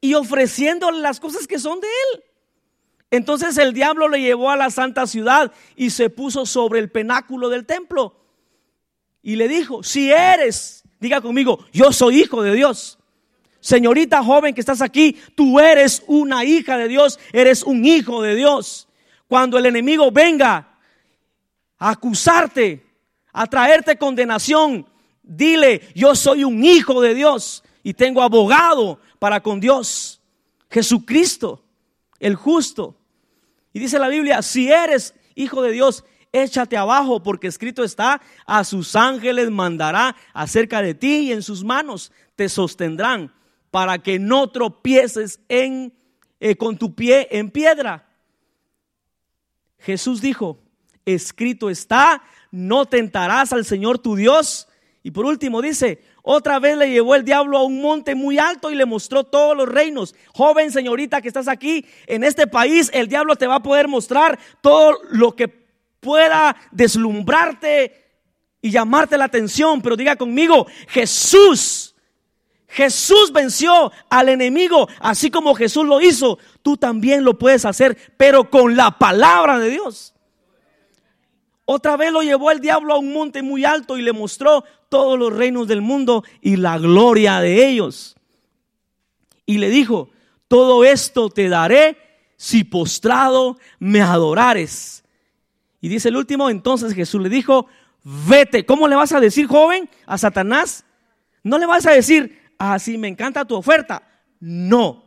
[0.00, 2.24] y ofreciéndole las cosas que son de él.
[3.10, 7.48] Entonces el diablo le llevó a la santa ciudad y se puso sobre el penáculo
[7.48, 8.14] del templo
[9.22, 12.98] y le dijo, si eres, diga conmigo, yo soy hijo de Dios.
[13.60, 18.36] Señorita joven que estás aquí, tú eres una hija de Dios, eres un hijo de
[18.36, 18.88] Dios.
[19.26, 20.78] Cuando el enemigo venga
[21.78, 22.86] a acusarte,
[23.38, 24.84] a traerte condenación,
[25.22, 30.20] dile, yo soy un hijo de Dios y tengo abogado para con Dios,
[30.68, 31.62] Jesucristo,
[32.18, 32.96] el justo.
[33.72, 38.64] Y dice la Biblia, si eres hijo de Dios, échate abajo, porque escrito está, a
[38.64, 43.32] sus ángeles mandará acerca de ti y en sus manos te sostendrán
[43.70, 45.94] para que no tropieces en,
[46.40, 48.04] eh, con tu pie en piedra.
[49.78, 50.58] Jesús dijo,
[51.04, 52.20] escrito está,
[52.50, 54.68] no tentarás al Señor tu Dios.
[55.02, 58.70] Y por último dice, otra vez le llevó el diablo a un monte muy alto
[58.70, 60.14] y le mostró todos los reinos.
[60.34, 64.38] Joven señorita que estás aquí en este país, el diablo te va a poder mostrar
[64.60, 65.48] todo lo que
[66.00, 68.04] pueda deslumbrarte
[68.60, 69.80] y llamarte la atención.
[69.80, 71.94] Pero diga conmigo, Jesús,
[72.66, 78.50] Jesús venció al enemigo, así como Jesús lo hizo, tú también lo puedes hacer, pero
[78.50, 80.14] con la palabra de Dios.
[81.70, 85.18] Otra vez lo llevó el diablo a un monte muy alto y le mostró todos
[85.18, 88.16] los reinos del mundo y la gloria de ellos.
[89.44, 90.08] Y le dijo,
[90.48, 91.98] todo esto te daré
[92.38, 95.04] si postrado me adorares.
[95.82, 97.66] Y dice el último, entonces Jesús le dijo,
[98.02, 98.64] vete.
[98.64, 100.86] ¿Cómo le vas a decir, joven, a Satanás?
[101.42, 104.02] No le vas a decir, así ah, me encanta tu oferta.
[104.40, 105.04] No.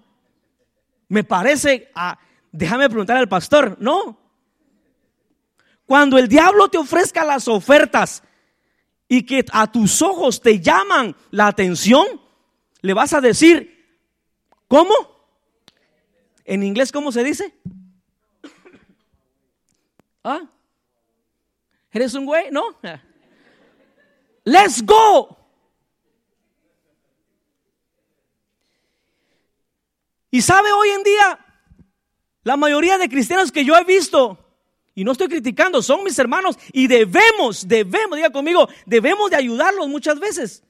[1.08, 2.20] Me parece, a,
[2.52, 4.21] déjame preguntar al pastor, no.
[5.92, 8.24] Cuando el diablo te ofrezca las ofertas
[9.10, 12.08] y que a tus ojos te llaman la atención,
[12.80, 13.94] le vas a decir,
[14.70, 14.94] ¿cómo?
[16.46, 17.54] En inglés, ¿cómo se dice?
[20.24, 20.44] ¿Ah?
[21.92, 22.50] ¿Eres un güey?
[22.52, 22.64] No.
[24.46, 25.38] Let's go.
[30.30, 31.46] Y sabe hoy en día,
[32.44, 34.51] la mayoría de cristianos que yo he visto
[34.94, 39.88] y no estoy criticando, son mis hermanos y debemos, debemos, diga conmigo, debemos de ayudarlos
[39.88, 40.64] muchas veces.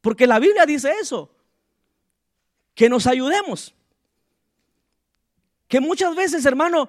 [0.00, 1.30] Porque la Biblia dice eso,
[2.74, 3.74] que nos ayudemos.
[5.68, 6.88] Que muchas veces, hermano,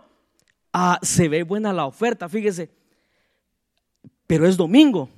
[0.71, 2.69] ah, se ve buena la oferta, fíjese,
[4.25, 5.09] pero es domingo,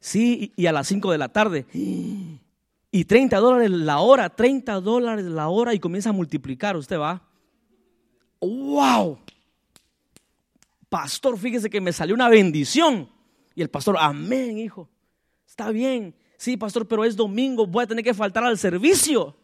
[0.00, 1.66] sí, y a las 5 de la tarde.
[2.90, 7.22] Y 30 dólares la hora, 30 dólares la hora y comienza a multiplicar, usted va.
[8.40, 9.18] ¡Wow!
[10.88, 13.08] Pastor, fíjese que me salió una bendición.
[13.54, 14.88] Y el pastor, amén, hijo.
[15.46, 16.14] Está bien.
[16.36, 19.36] Sí, pastor, pero es domingo, voy a tener que faltar al servicio.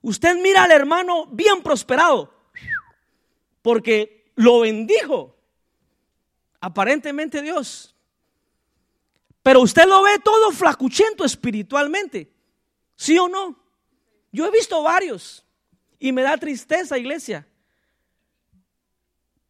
[0.00, 2.32] Usted mira al hermano bien prosperado,
[3.62, 5.36] porque lo bendijo.
[6.60, 7.94] Aparentemente Dios.
[9.42, 12.32] Pero usted lo ve todo flacuchento espiritualmente.
[12.96, 13.58] ¿Sí o no?
[14.32, 15.43] Yo he visto varios.
[15.98, 17.46] Y me da tristeza, iglesia.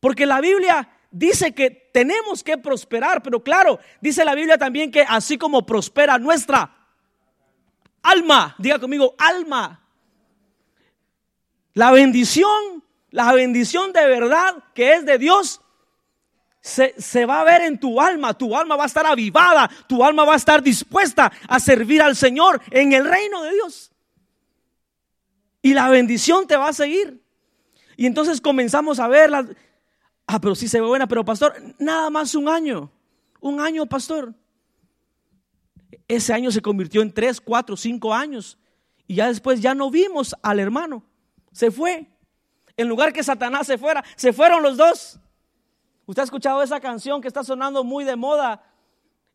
[0.01, 5.03] Porque la Biblia dice que tenemos que prosperar, pero claro, dice la Biblia también que
[5.03, 6.75] así como prospera nuestra
[8.03, 9.81] alma, diga conmigo, alma.
[11.73, 15.61] La bendición, la bendición de verdad que es de Dios,
[16.61, 20.05] se, se, va a ver en tu alma, tu alma va a estar avivada, tu
[20.05, 23.94] alma va a estar dispuesta a servir al Señor en el reino de Dios.
[25.65, 27.25] Y la bendición te va a seguir.
[27.97, 29.31] Y entonces comenzamos a ver
[30.27, 32.91] Ah, pero sí se ve buena, pero pastor, nada más un año.
[33.41, 34.35] Un año, pastor.
[36.07, 38.59] Ese año se convirtió en tres, cuatro, cinco años.
[39.07, 41.03] Y ya después ya no vimos al hermano.
[41.51, 42.09] Se fue.
[42.77, 45.19] En lugar que Satanás se fuera, se fueron los dos.
[46.05, 48.63] Usted ha escuchado esa canción que está sonando muy de moda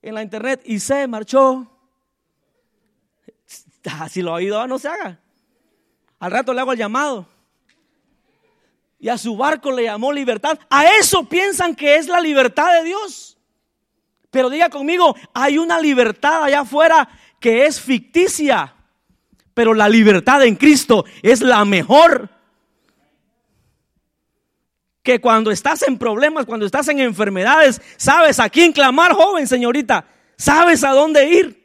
[0.03, 1.75] en la internet y se marchó.
[3.89, 5.19] Ah, si lo ha oído, no se haga.
[6.19, 7.27] Al rato le hago el llamado.
[8.99, 10.59] Y a su barco le llamó libertad.
[10.69, 13.37] A eso piensan que es la libertad de Dios.
[14.29, 17.07] Pero diga conmigo, hay una libertad allá afuera
[17.39, 18.75] que es ficticia.
[19.53, 22.29] Pero la libertad en Cristo es la mejor.
[25.01, 30.05] Que cuando estás en problemas, cuando estás en enfermedades, sabes a quién clamar, joven señorita.
[30.37, 31.59] Sabes a dónde ir.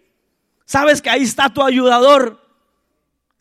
[0.64, 2.43] Sabes que ahí está tu ayudador.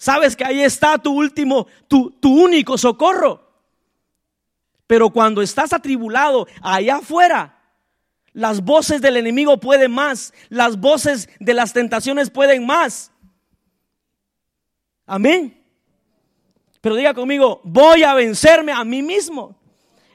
[0.03, 3.39] Sabes que ahí está tu último, tu, único socorro.
[4.85, 7.57] Pero cuando estás atribulado allá afuera,
[8.33, 13.13] las voces del enemigo pueden más, las voces de las tentaciones pueden más.
[15.05, 15.57] Amén.
[16.81, 19.55] Pero diga conmigo, voy a vencerme a mí mismo.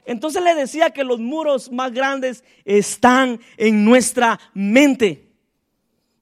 [0.05, 5.28] Entonces le decía que los muros más grandes están en nuestra mente.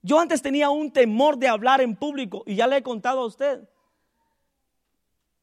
[0.01, 3.25] Yo antes tenía un temor de hablar en público y ya le he contado a
[3.25, 3.67] usted.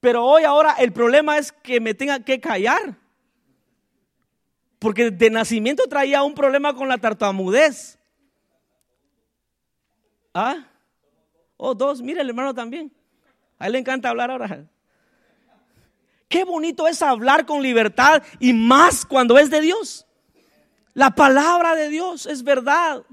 [0.00, 2.98] Pero hoy ahora el problema es que me tenga que callar.
[4.78, 7.98] Porque de nacimiento traía un problema con la tartamudez.
[10.34, 10.66] ¿Ah?
[11.56, 12.92] Oh, dos, mire el hermano también.
[13.58, 14.66] A él le encanta hablar ahora.
[16.28, 20.06] Qué bonito es hablar con libertad y más cuando es de Dios.
[20.92, 23.04] La palabra de Dios es verdad.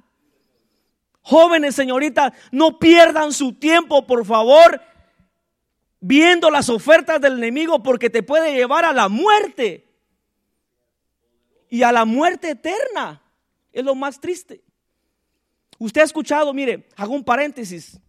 [1.21, 4.81] Jóvenes, señoritas, no pierdan su tiempo, por favor,
[5.99, 9.88] viendo las ofertas del enemigo porque te puede llevar a la muerte.
[11.69, 13.21] Y a la muerte eterna.
[13.71, 14.62] Es lo más triste.
[15.79, 17.99] Usted ha escuchado, mire, hago un paréntesis.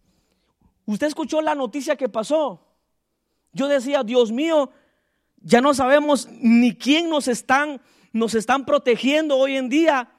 [0.85, 2.67] Usted escuchó la noticia que pasó.
[3.53, 4.71] Yo decía, Dios mío,
[5.37, 10.12] ya no sabemos ni quién nos están, nos están protegiendo hoy en día.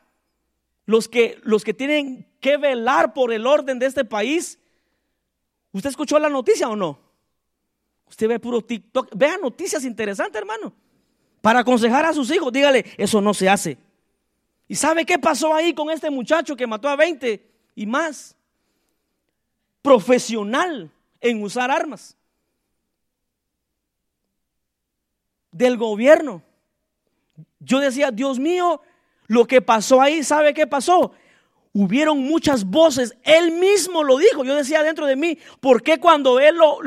[0.86, 4.58] Los que, los que tienen que velar por el orden de este país.
[5.72, 6.98] ¿Usted escuchó la noticia o no?
[8.08, 9.10] Usted ve puro TikTok.
[9.16, 10.72] Vea noticias interesantes, hermano.
[11.40, 13.78] Para aconsejar a sus hijos, dígale, eso no se hace.
[14.68, 18.36] ¿Y sabe qué pasó ahí con este muchacho que mató a 20 y más?
[19.82, 22.16] Profesional en usar armas.
[25.54, 26.42] del gobierno.
[27.60, 28.82] Yo decía, Dios mío,
[29.26, 31.12] lo que pasó ahí, ¿sabe qué pasó?
[31.72, 36.38] Hubieron muchas voces, él mismo lo dijo, yo decía dentro de mí, ¿por qué cuando
[36.38, 36.78] él lo,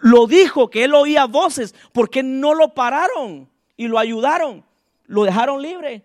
[0.00, 4.64] lo dijo, que él oía voces, por qué no lo pararon y lo ayudaron?
[5.06, 6.04] Lo dejaron libre,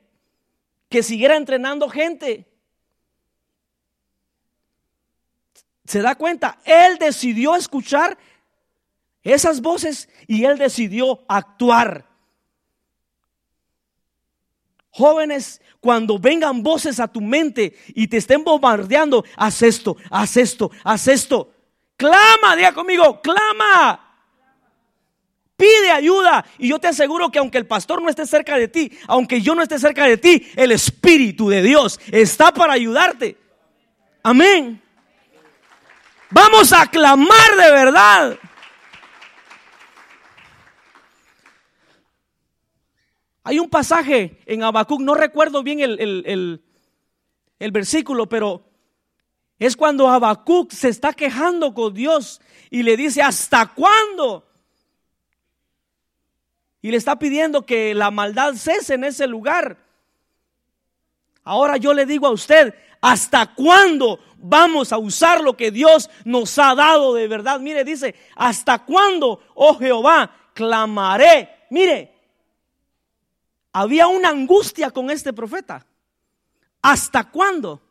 [0.90, 2.46] que siguiera entrenando gente.
[5.86, 6.60] ¿Se da cuenta?
[6.66, 8.18] Él decidió escuchar
[9.24, 12.09] esas voces y él decidió actuar.
[14.92, 20.72] Jóvenes, cuando vengan voces a tu mente y te estén bombardeando, haz esto, haz esto,
[20.84, 21.52] haz esto.
[21.96, 24.06] Clama, diga conmigo, clama.
[25.56, 26.46] Pide ayuda.
[26.58, 29.54] Y yo te aseguro que aunque el pastor no esté cerca de ti, aunque yo
[29.56, 33.36] no esté cerca de ti, el Espíritu de Dios está para ayudarte.
[34.24, 34.82] Amén.
[36.30, 38.40] Vamos a clamar de verdad.
[43.50, 46.62] Hay un pasaje en Habacuc, no recuerdo bien el,
[47.72, 48.64] versículo, pero
[49.58, 54.48] es cuando Habacuc se está quejando con Dios y le dice, ¿hasta cuándo?
[56.84, 59.84] Y le está pidiendo que la maldad cese en ese lugar.
[61.44, 66.56] Ahora yo le digo a usted, ¿hasta cuándo vamos a usar lo que Dios nos
[66.60, 67.60] ha dado de verdad?
[67.60, 71.66] Mire, dice, ¿hasta cuándo, oh Jehová, clamaré?
[71.72, 72.19] Mire,
[73.74, 75.86] había una angustia con este profeta.
[76.82, 77.82] ¿Hasta cuándo?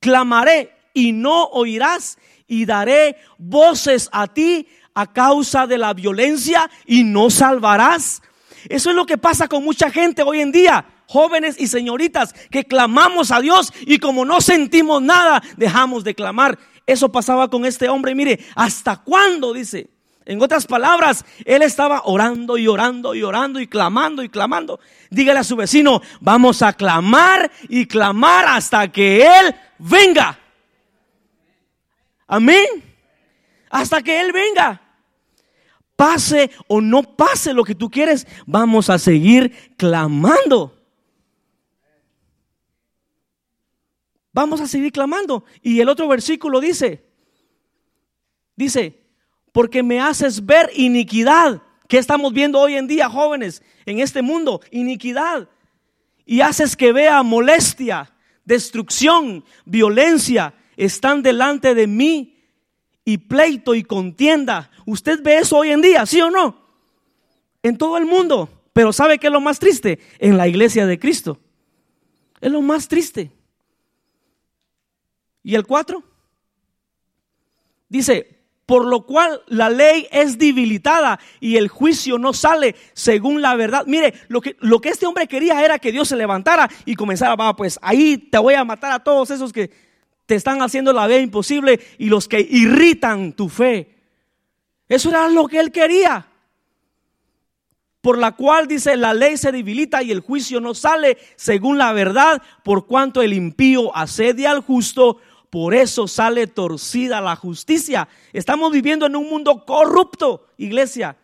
[0.00, 7.04] Clamaré y no oirás y daré voces a ti a causa de la violencia y
[7.04, 8.22] no salvarás.
[8.68, 12.64] Eso es lo que pasa con mucha gente hoy en día, jóvenes y señoritas, que
[12.64, 16.58] clamamos a Dios y como no sentimos nada, dejamos de clamar.
[16.86, 18.14] Eso pasaba con este hombre.
[18.14, 19.52] Mire, ¿hasta cuándo?
[19.52, 19.95] Dice.
[20.26, 24.80] En otras palabras, él estaba orando y orando y orando y clamando y clamando.
[25.08, 30.36] Dígale a su vecino, vamos a clamar y clamar hasta que Él venga.
[32.26, 32.66] Amén.
[33.70, 34.82] Hasta que Él venga.
[35.94, 40.76] Pase o no pase lo que tú quieres, vamos a seguir clamando.
[44.32, 45.44] Vamos a seguir clamando.
[45.62, 47.06] Y el otro versículo dice,
[48.56, 49.05] dice,
[49.56, 51.62] porque me haces ver iniquidad.
[51.88, 54.60] que estamos viendo hoy en día, jóvenes, en este mundo?
[54.70, 55.48] Iniquidad.
[56.26, 62.38] Y haces que vea molestia, destrucción, violencia, están delante de mí
[63.02, 64.70] y pleito y contienda.
[64.84, 66.60] ¿Usted ve eso hoy en día, sí o no?
[67.62, 68.50] En todo el mundo.
[68.74, 70.00] Pero ¿sabe qué es lo más triste?
[70.18, 71.40] En la iglesia de Cristo.
[72.42, 73.32] Es lo más triste.
[75.42, 76.02] ¿Y el 4?
[77.88, 78.35] Dice,
[78.66, 83.84] por lo cual la ley es debilitada y el juicio no sale según la verdad.
[83.86, 87.36] Mire, lo que, lo que este hombre quería era que Dios se levantara y comenzara,
[87.36, 89.70] va, pues ahí te voy a matar a todos esos que
[90.26, 93.94] te están haciendo la vida imposible y los que irritan tu fe.
[94.88, 96.26] Eso era lo que él quería.
[98.00, 101.92] por la cual dice la ley se debilita y el juicio no sale según la
[101.92, 105.18] verdad, por cuanto el impío asedia al justo,
[105.56, 108.08] por eso sale torcida la justicia.
[108.34, 111.16] Estamos viviendo en un mundo corrupto, iglesia.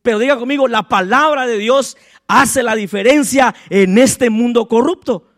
[0.00, 1.98] Pero diga conmigo, la palabra de Dios
[2.28, 5.28] hace la diferencia en este mundo corrupto.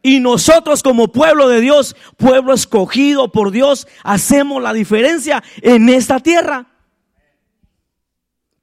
[0.00, 6.20] Y nosotros como pueblo de Dios, pueblo escogido por Dios, hacemos la diferencia en esta
[6.20, 6.71] tierra.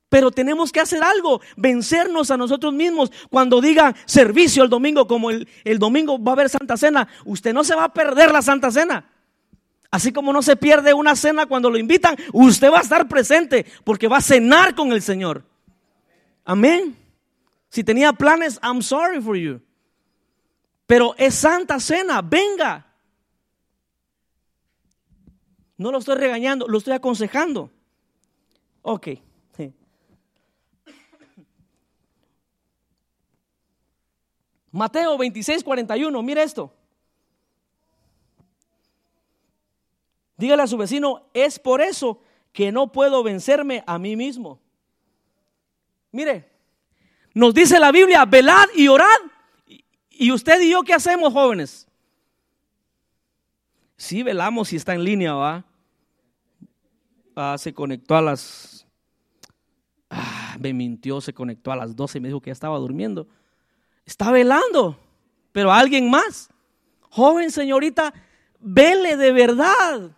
[0.09, 3.11] Pero tenemos que hacer algo, vencernos a nosotros mismos.
[3.29, 7.53] Cuando digan servicio el domingo, como el, el, domingo va a haber Santa Cena, usted
[7.53, 9.05] no se va a perder la Santa Cena.
[9.91, 13.65] Así como no se pierde una cena cuando lo invitan, usted va a estar presente
[13.83, 15.43] porque va a cenar con el Señor.
[16.45, 16.95] Amén.
[17.69, 19.61] Si tenía planes, I'm sorry for you.
[20.85, 22.85] Pero es Santa Cena, venga.
[25.77, 27.71] No lo estoy regañando, lo estoy aconsejando.
[28.81, 29.07] Ok.
[34.71, 36.73] Mateo 26, 41, mire esto.
[40.37, 42.21] Dígale a su vecino, es por eso
[42.53, 44.59] que no puedo vencerme a mí mismo.
[46.11, 46.49] Mire,
[47.33, 49.05] nos dice la Biblia, velad y orad.
[50.09, 51.87] ¿Y usted y yo qué hacemos, jóvenes?
[53.97, 55.65] Sí, velamos si está en línea, ¿va?
[57.35, 58.87] Ah, se conectó a las...
[60.09, 63.27] Ah, me mintió, se conectó a las 12 y me dijo que ya estaba durmiendo.
[64.09, 64.99] Está velando,
[65.51, 66.49] pero alguien más.
[67.11, 68.11] Joven señorita,
[68.59, 70.09] vele de verdad.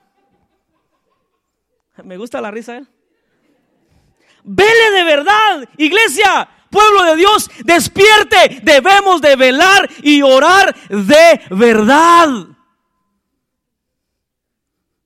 [2.02, 2.86] Me gusta la risa, ¿eh?
[4.46, 8.62] Vele de verdad, iglesia, pueblo de Dios, despierte.
[8.64, 12.30] Debemos de velar y orar de verdad.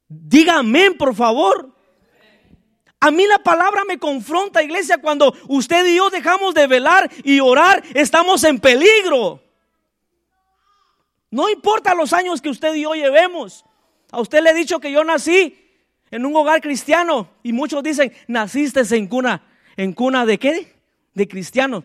[0.08, 1.75] Dígame, por favor.
[3.06, 7.40] A mí la palabra me confronta, iglesia, cuando usted y yo dejamos de velar y
[7.40, 9.44] orar, estamos en peligro.
[11.30, 13.64] No importa los años que usted y yo llevemos.
[14.10, 15.56] A usted le he dicho que yo nací
[16.10, 19.44] en un hogar cristiano y muchos dicen, naciste en cuna,
[19.78, 20.74] en cuna de qué?
[21.14, 21.84] De cristiano.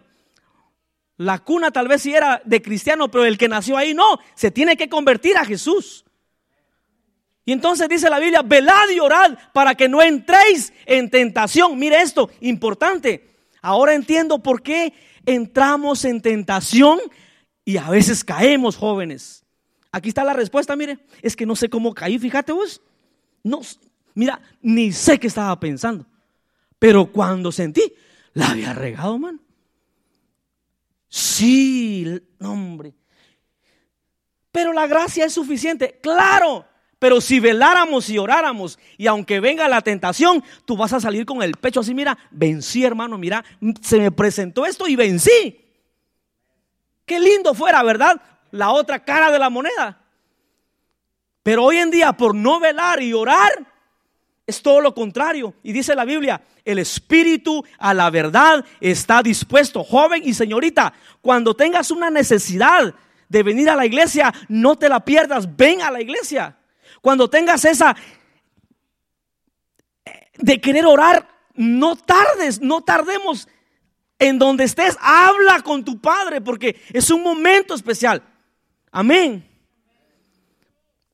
[1.19, 4.51] La cuna tal vez sí era de cristiano, pero el que nació ahí no, se
[4.51, 6.07] tiene que convertir a Jesús.
[7.45, 11.79] Y entonces dice la Biblia, velad y orad para que no entréis en tentación.
[11.79, 13.31] Mire esto, importante.
[13.63, 14.93] Ahora entiendo por qué
[15.27, 17.01] entramos en tentación
[17.65, 19.45] y a veces caemos jóvenes.
[19.93, 20.99] Aquí está la respuesta, mire.
[21.23, 22.81] Es que no sé cómo caí, fíjate vos.
[23.43, 23.61] No,
[24.15, 26.07] mira, ni sé qué estaba pensando.
[26.79, 27.93] Pero cuando sentí,
[28.33, 29.41] la había regado, man.
[31.09, 32.95] Sí, hombre.
[34.53, 35.99] Pero la gracia es suficiente.
[36.03, 36.65] Claro,
[37.01, 41.43] pero si veláramos y oráramos, y aunque venga la tentación, tú vas a salir con
[41.43, 43.43] el pecho así, mira, vencí hermano, mira,
[43.81, 45.65] se me presentó esto y vencí.
[47.07, 48.21] Qué lindo fuera, ¿verdad?
[48.51, 49.99] La otra cara de la moneda.
[51.43, 53.51] Pero hoy en día, por no velar y orar,
[54.47, 55.55] es todo lo contrario.
[55.63, 59.83] Y dice la Biblia, el espíritu a la verdad está dispuesto.
[59.83, 60.93] Joven y señorita,
[61.23, 62.95] cuando tengas una necesidad
[63.27, 66.59] de venir a la iglesia, no te la pierdas, ven a la iglesia.
[67.01, 67.97] Cuando tengas esa
[70.37, 73.49] de querer orar, no tardes, no tardemos
[74.19, 78.23] en donde estés, habla con tu Padre porque es un momento especial.
[78.91, 79.47] Amén.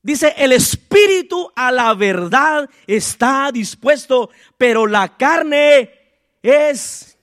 [0.01, 5.91] Dice, el espíritu a la verdad está dispuesto, pero la carne
[6.41, 7.17] es...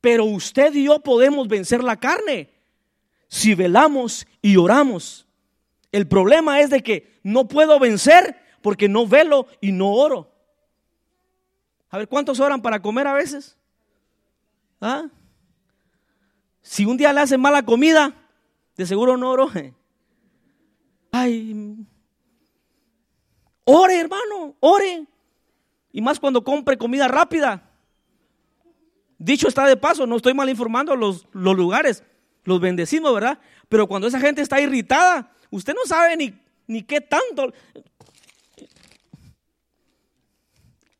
[0.00, 2.48] Pero usted y yo podemos vencer la carne
[3.28, 5.25] si velamos y oramos.
[5.96, 10.30] El problema es de que no puedo vencer porque no velo y no oro.
[11.88, 13.56] A ver, ¿cuántos oran para comer a veces?
[14.78, 15.06] ¿Ah?
[16.60, 18.12] Si un día le hacen mala comida,
[18.76, 19.50] de seguro no oro.
[21.12, 21.86] Ay,
[23.64, 25.06] ore hermano, ore.
[25.92, 27.70] Y más cuando compre comida rápida.
[29.16, 32.04] Dicho está de paso, no estoy mal informando los, los lugares,
[32.44, 33.38] los bendecimos, ¿verdad?
[33.70, 36.34] Pero cuando esa gente está irritada, Usted no sabe ni,
[36.66, 37.52] ni qué tanto.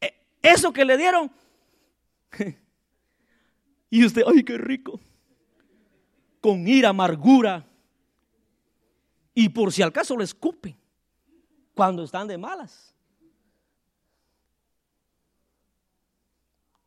[0.01, 1.31] Eh, eso que le dieron.
[3.89, 5.01] Y usted, ay, qué rico.
[6.41, 7.65] Con ira, amargura.
[9.33, 10.77] Y por si al caso le escupe
[11.73, 12.95] cuando están de malas.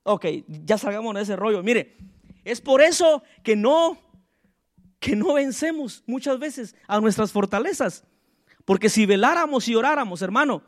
[0.03, 1.63] Ok, ya salgamos de ese rollo.
[1.63, 1.95] Mire,
[2.43, 3.97] es por eso que no
[4.99, 8.03] que no vencemos muchas veces a nuestras fortalezas.
[8.65, 10.61] Porque si veláramos y oráramos, hermano,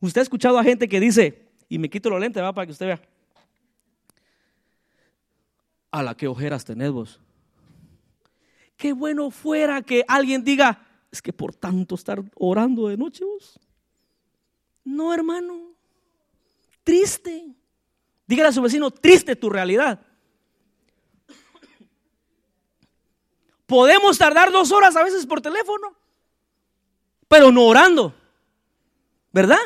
[0.00, 2.52] usted ha escuchado a gente que dice, y me quito los lentes ¿va?
[2.52, 3.02] para que usted vea,
[5.90, 7.20] A la que ojeras tenés vos.
[8.76, 13.58] Qué bueno fuera que alguien diga, es que por tanto estar orando de noche vos.
[14.84, 15.72] No, hermano.
[16.84, 17.54] Triste.
[18.26, 20.00] Dígale a su vecino, triste tu realidad.
[23.68, 25.94] Podemos tardar dos horas a veces por teléfono,
[27.28, 28.14] pero no orando.
[29.30, 29.58] ¿Verdad?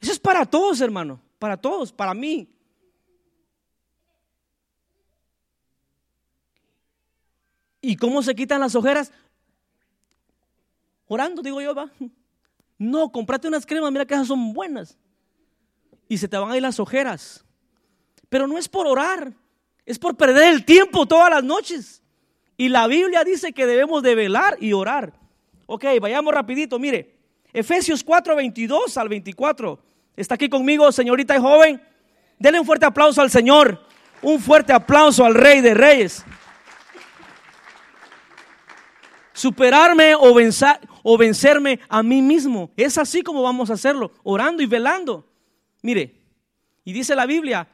[0.00, 1.20] Eso es para todos, hermano.
[1.40, 2.48] Para todos, para mí.
[7.80, 9.10] ¿Y cómo se quitan las ojeras?
[11.08, 11.90] Orando, digo yo, va.
[12.78, 14.96] No, comprate unas cremas, mira que esas son buenas.
[16.08, 17.44] Y se te van a ir las ojeras.
[18.28, 19.32] Pero no es por orar,
[19.84, 22.03] es por perder el tiempo todas las noches.
[22.56, 25.12] Y la Biblia dice que debemos de velar y orar.
[25.66, 27.14] Ok, vayamos rapidito, mire.
[27.52, 29.78] Efesios 4, 22 al 24.
[30.16, 31.82] Está aquí conmigo, señorita y joven.
[32.38, 33.80] Denle un fuerte aplauso al Señor.
[34.22, 36.24] Un fuerte aplauso al Rey de Reyes.
[39.32, 42.70] Superarme o, vencer, o vencerme a mí mismo.
[42.76, 45.28] Es así como vamos a hacerlo, orando y velando.
[45.82, 46.20] Mire,
[46.84, 47.68] y dice la Biblia,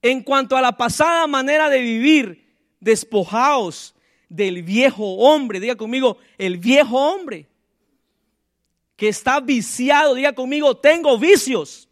[0.00, 3.93] en cuanto a la pasada manera de vivir, despojaos
[4.34, 5.60] del viejo hombre.
[5.60, 7.46] Diga conmigo, el viejo hombre
[8.96, 10.14] que está viciado.
[10.14, 11.88] Diga conmigo, tengo vicios.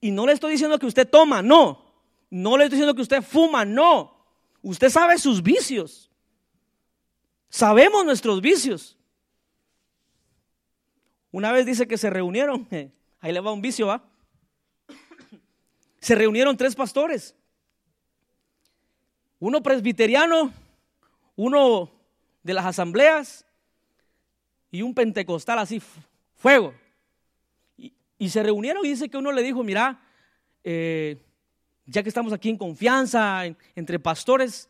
[0.00, 1.84] Y no le estoy diciendo que usted toma, no.
[2.30, 4.16] No le estoy diciendo que usted fuma, no.
[4.62, 6.08] Usted sabe sus vicios.
[7.48, 8.96] Sabemos nuestros vicios.
[11.32, 12.66] Una vez dice que se reunieron,
[13.20, 14.04] ahí le va un vicio, ¿va?
[16.00, 17.34] Se reunieron tres pastores.
[19.40, 20.52] Uno presbiteriano,
[21.38, 21.88] uno
[22.42, 23.46] de las asambleas
[24.72, 25.80] y un pentecostal así,
[26.34, 26.74] fuego.
[27.76, 30.02] Y, se reunieron y dice que uno le dijo, mira,
[30.64, 31.16] eh,
[31.86, 33.44] ya que estamos aquí en confianza,
[33.76, 34.68] entre pastores,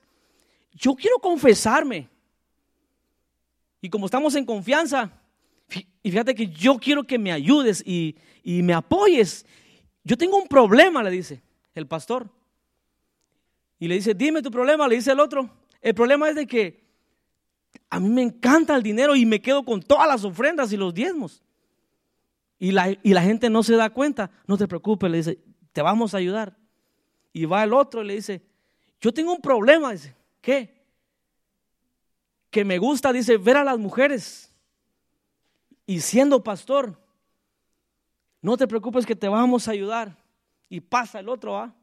[0.74, 2.06] yo quiero confesarme.
[3.80, 5.10] Y como estamos en confianza,
[6.02, 9.46] y fíjate que yo quiero que me ayudes y, y me apoyes.
[10.04, 11.40] Yo tengo un problema, le dice
[11.74, 12.28] el pastor.
[13.78, 15.48] Y le dice, dime tu problema, le dice el otro.
[15.80, 16.88] El problema es de que
[17.90, 20.92] a mí me encanta el dinero y me quedo con todas las ofrendas y los
[20.92, 21.42] diezmos.
[22.58, 24.30] Y la, y la gente no se da cuenta.
[24.46, 25.38] No te preocupes, le dice,
[25.72, 26.56] te vamos a ayudar.
[27.32, 28.42] Y va el otro y le dice,
[29.00, 29.92] yo tengo un problema.
[29.92, 30.84] Dice, ¿qué?
[32.50, 34.52] Que me gusta, dice, ver a las mujeres.
[35.86, 37.00] Y siendo pastor,
[38.42, 40.16] no te preocupes que te vamos a ayudar.
[40.68, 41.74] Y pasa el otro, va.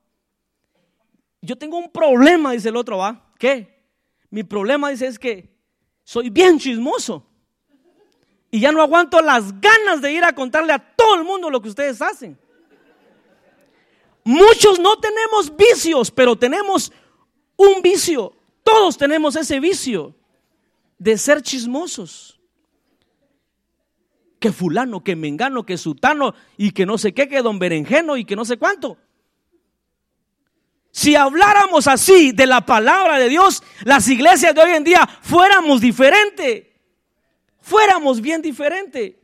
[1.41, 3.31] Yo tengo un problema, dice el otro, va.
[3.39, 3.74] ¿Qué?
[4.35, 5.49] Mi problema, dice, es que
[6.03, 7.25] soy bien chismoso.
[8.51, 11.61] Y ya no aguanto las ganas de ir a contarle a todo el mundo lo
[11.61, 12.37] que ustedes hacen.
[14.25, 16.91] Muchos no tenemos vicios, pero tenemos
[17.55, 18.35] un vicio.
[18.61, 20.13] Todos tenemos ese vicio
[20.97, 22.37] de ser chismosos.
[24.37, 28.25] Que fulano, que mengano, que sutano y que no sé qué, que don berenjeno y
[28.25, 28.97] que no sé cuánto.
[30.95, 35.81] Si habláramos así de la palabra de Dios, las iglesias de hoy en día fuéramos
[35.81, 36.73] diferente.
[37.59, 39.21] Fuéramos bien diferente.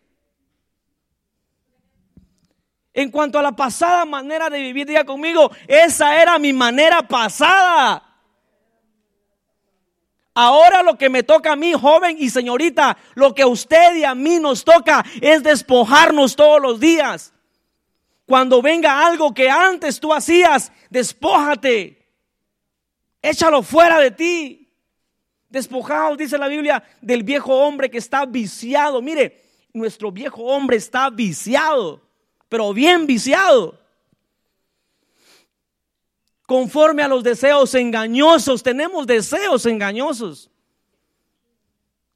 [2.94, 8.04] En cuanto a la pasada manera de vivir, diga conmigo, esa era mi manera pasada.
[10.34, 14.04] Ahora lo que me toca a mí, joven y señorita, lo que a usted y
[14.04, 17.34] a mí nos toca es despojarnos todos los días.
[18.26, 21.98] Cuando venga algo que antes tú hacías, despójate.
[23.22, 24.74] Échalo fuera de ti.
[25.50, 29.02] Despojaos, dice la Biblia, del viejo hombre que está viciado.
[29.02, 29.44] Mire,
[29.74, 32.02] nuestro viejo hombre está viciado,
[32.48, 33.78] pero bien viciado.
[36.46, 40.50] Conforme a los deseos engañosos, tenemos deseos engañosos.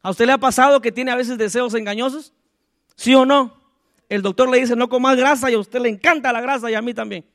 [0.02, 2.34] ¿A usted le ha pasado que tiene a veces deseos engañosos?
[2.96, 3.65] ¿Sí o no?
[4.10, 6.76] El doctor le dice no comas grasa y a usted le encanta la grasa y
[6.76, 7.26] a mí también.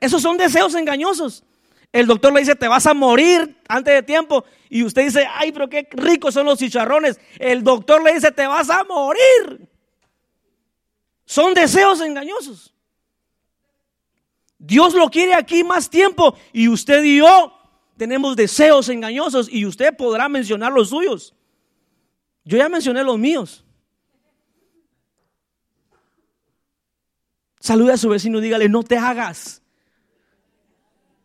[0.00, 1.44] Esos son deseos engañosos.
[1.92, 5.52] El doctor le dice te vas a morir antes de tiempo y usted dice, ay,
[5.52, 7.20] pero qué ricos son los chicharrones.
[7.38, 9.68] El doctor le dice te vas a morir.
[11.24, 12.74] Son deseos engañosos.
[14.58, 17.52] Dios lo quiere aquí más tiempo y usted y yo
[17.96, 21.34] tenemos deseos engañosos y usted podrá mencionar los suyos.
[22.44, 23.63] Yo ya mencioné los míos.
[27.64, 29.62] Salude a su vecino dígale, no te hagas.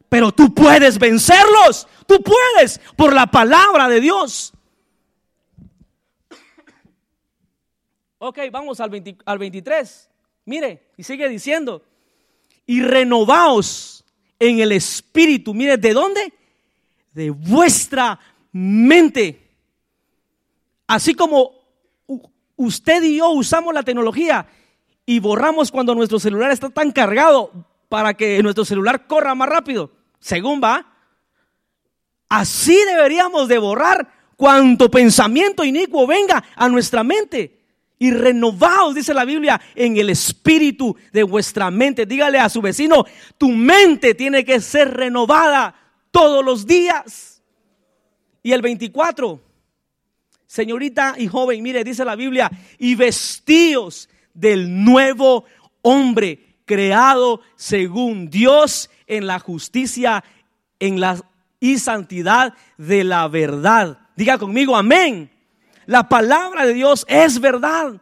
[0.07, 1.85] Pero tú puedes vencerlos.
[2.07, 4.53] Tú puedes por la palabra de Dios.
[8.19, 8.89] Ok, vamos al,
[9.25, 10.09] al 23.
[10.45, 11.83] Mire, y sigue diciendo,
[12.65, 14.05] y renovaos
[14.39, 15.53] en el espíritu.
[15.53, 16.33] Mire, ¿de dónde?
[17.11, 18.17] De vuestra
[18.53, 19.45] mente.
[20.87, 21.51] Así como
[22.55, 24.47] usted y yo usamos la tecnología
[25.09, 27.51] y borramos cuando nuestro celular está tan cargado
[27.89, 29.89] para que nuestro celular corra más rápido,
[30.19, 30.85] según va,
[32.29, 37.57] así deberíamos de borrar cuanto pensamiento inicuo venga a nuestra mente.
[37.97, 42.05] Y renovaos, dice la Biblia, en el espíritu de vuestra mente.
[42.05, 43.03] Dígale a su vecino,
[43.39, 45.73] tu mente tiene que ser renovada
[46.11, 47.41] todos los días.
[48.43, 49.41] Y el 24,
[50.45, 54.07] señorita y joven, mire, dice la Biblia, y vestíos
[54.39, 55.45] del nuevo
[55.81, 60.23] hombre creado según Dios en la justicia
[60.79, 61.21] en la,
[61.59, 63.99] y santidad de la verdad.
[64.15, 65.31] Diga conmigo, amén.
[65.85, 67.99] La palabra de Dios es verdad.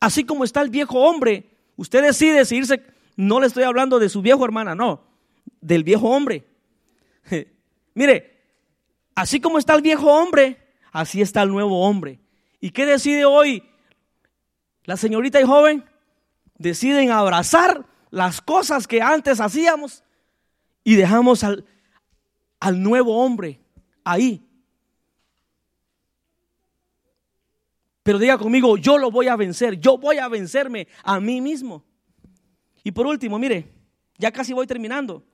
[0.00, 2.82] Así como está el viejo hombre, usted decide seguirse,
[3.16, 5.02] no le estoy hablando de su viejo hermana, no,
[5.60, 6.44] del viejo hombre.
[7.94, 8.40] Mire,
[9.14, 10.58] así como está el viejo hombre,
[10.92, 12.20] así está el nuevo hombre.
[12.60, 13.62] ¿Y qué decide hoy
[14.84, 15.84] la señorita y joven?
[16.58, 20.02] Deciden abrazar las cosas que antes hacíamos
[20.84, 21.64] y dejamos al,
[22.60, 23.60] al nuevo hombre
[24.04, 24.42] ahí.
[28.02, 31.84] Pero diga conmigo, yo lo voy a vencer, yo voy a vencerme a mí mismo.
[32.84, 33.72] Y por último, mire,
[34.16, 35.24] ya casi voy terminando.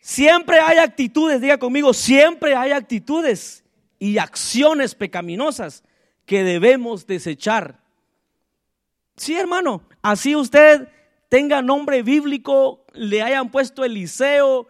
[0.00, 3.61] Siempre hay actitudes, diga conmigo, siempre hay actitudes
[4.02, 5.84] y acciones pecaminosas
[6.26, 7.78] que debemos desechar.
[9.16, 10.88] Sí, hermano, así usted
[11.28, 14.66] tenga nombre bíblico, le hayan puesto Eliseo,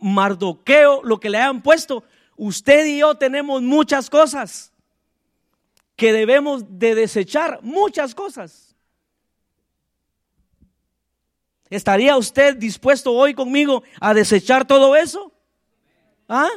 [0.00, 2.02] Mardoqueo, lo que le hayan puesto,
[2.36, 4.72] usted y yo tenemos muchas cosas
[5.94, 8.74] que debemos de desechar muchas cosas.
[11.70, 15.32] ¿Estaría usted dispuesto hoy conmigo a desechar todo eso?
[16.28, 16.50] ¿Ah?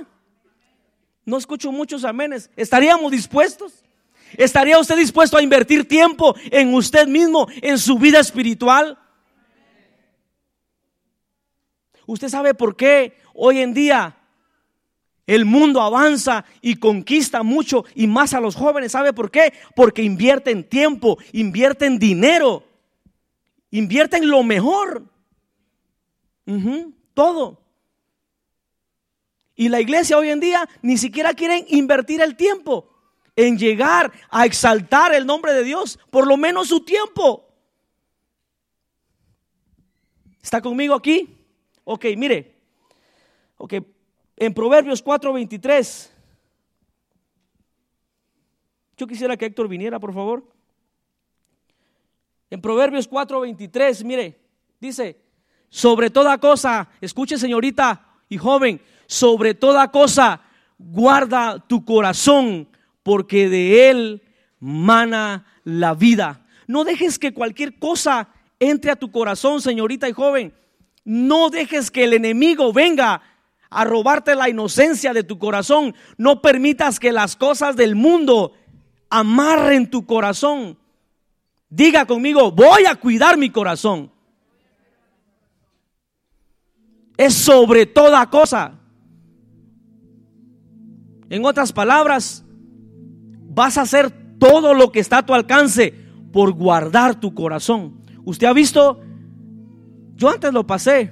[1.25, 2.49] No escucho muchos amenes.
[2.55, 3.83] ¿Estaríamos dispuestos?
[4.33, 8.97] ¿Estaría usted dispuesto a invertir tiempo en usted mismo, en su vida espiritual?
[12.05, 14.15] ¿Usted sabe por qué hoy en día
[15.27, 18.91] el mundo avanza y conquista mucho y más a los jóvenes.
[18.91, 19.53] ¿Sabe por qué?
[19.75, 22.63] Porque invierten tiempo, invierten dinero,
[23.71, 25.03] invierten lo mejor.
[27.13, 27.64] todo.
[29.55, 32.89] Y la iglesia hoy en día ni siquiera quieren invertir el tiempo
[33.35, 37.45] en llegar a exaltar el nombre de Dios, por lo menos su tiempo.
[40.41, 41.37] ¿Está conmigo aquí?
[41.83, 42.55] Ok, mire.
[43.57, 43.73] Ok,
[44.35, 46.11] en Proverbios 4:23.
[48.97, 50.43] Yo quisiera que Héctor viniera, por favor.
[52.49, 54.39] En Proverbios 4:23, mire,
[54.79, 55.19] dice,
[55.69, 60.41] sobre toda cosa, escuche señorita y joven, sobre toda cosa
[60.77, 62.67] guarda tu corazón,
[63.03, 64.23] porque de él
[64.59, 66.45] mana la vida.
[66.67, 68.29] No dejes que cualquier cosa
[68.59, 70.53] entre a tu corazón, señorita y joven.
[71.03, 73.21] No dejes que el enemigo venga
[73.69, 75.93] a robarte la inocencia de tu corazón.
[76.17, 78.53] No permitas que las cosas del mundo
[79.09, 80.77] amarren tu corazón.
[81.69, 84.11] Diga conmigo, voy a cuidar mi corazón.
[87.17, 88.79] Es sobre toda cosa.
[91.35, 92.45] En otras palabras,
[93.49, 94.09] vas a hacer
[94.39, 95.93] todo lo que está a tu alcance
[96.31, 98.05] por guardar tu corazón.
[98.23, 99.01] Usted ha visto,
[100.15, 101.11] yo antes lo pasé,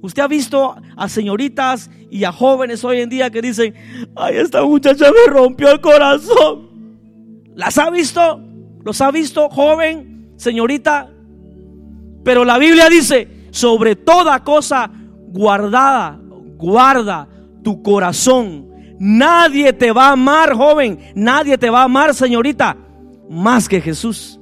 [0.00, 3.72] Usted ha visto a señoritas y a jóvenes hoy en día que dicen,
[4.16, 6.68] ay, esta muchacha me rompió el corazón.
[7.54, 8.40] ¿Las ha visto?
[8.84, 11.08] ¿Los ha visto, joven, señorita?
[12.24, 14.90] Pero la Biblia dice, sobre toda cosa
[15.28, 16.18] guardada,
[16.56, 17.28] guarda
[17.62, 18.71] tu corazón.
[19.04, 20.96] Nadie te va a amar, joven.
[21.16, 22.76] Nadie te va a amar, señorita,
[23.28, 24.38] más que Jesús,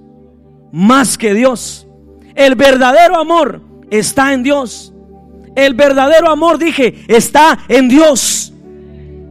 [0.70, 1.88] más que Dios.
[2.34, 4.92] El verdadero amor está en Dios.
[5.56, 8.52] El verdadero amor, dije, está en Dios.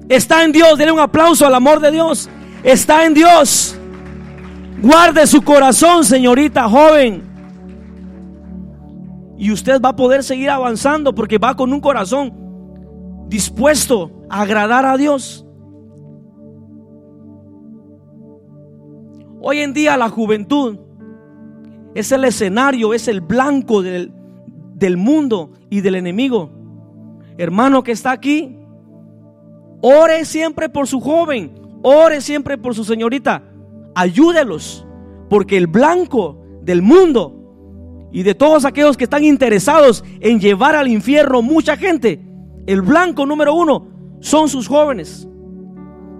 [0.09, 0.79] Está en Dios.
[0.79, 2.27] Denle un aplauso al amor de Dios.
[2.63, 3.77] Está en Dios.
[4.81, 7.21] Guarde su corazón, señorita joven.
[9.37, 12.33] Y usted va a poder seguir avanzando porque va con un corazón
[13.27, 15.45] dispuesto agradar a Dios.
[19.41, 20.77] Hoy en día la juventud
[21.95, 24.11] es el escenario, es el blanco del,
[24.75, 26.51] del mundo y del enemigo.
[27.37, 28.57] Hermano que está aquí,
[29.81, 33.43] ore siempre por su joven, ore siempre por su señorita,
[33.95, 34.85] ayúdelos,
[35.29, 40.87] porque el blanco del mundo y de todos aquellos que están interesados en llevar al
[40.89, 42.21] infierno mucha gente,
[42.67, 45.27] el blanco número uno son sus jóvenes.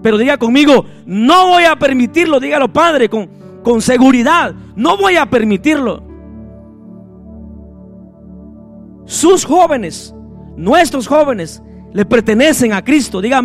[0.01, 3.29] Pero diga conmigo, no voy a permitirlo, dígalo Padre, con,
[3.63, 6.03] con seguridad, no voy a permitirlo.
[9.05, 10.13] Sus jóvenes,
[10.55, 11.61] nuestros jóvenes,
[11.93, 13.43] le pertenecen a Cristo, diga.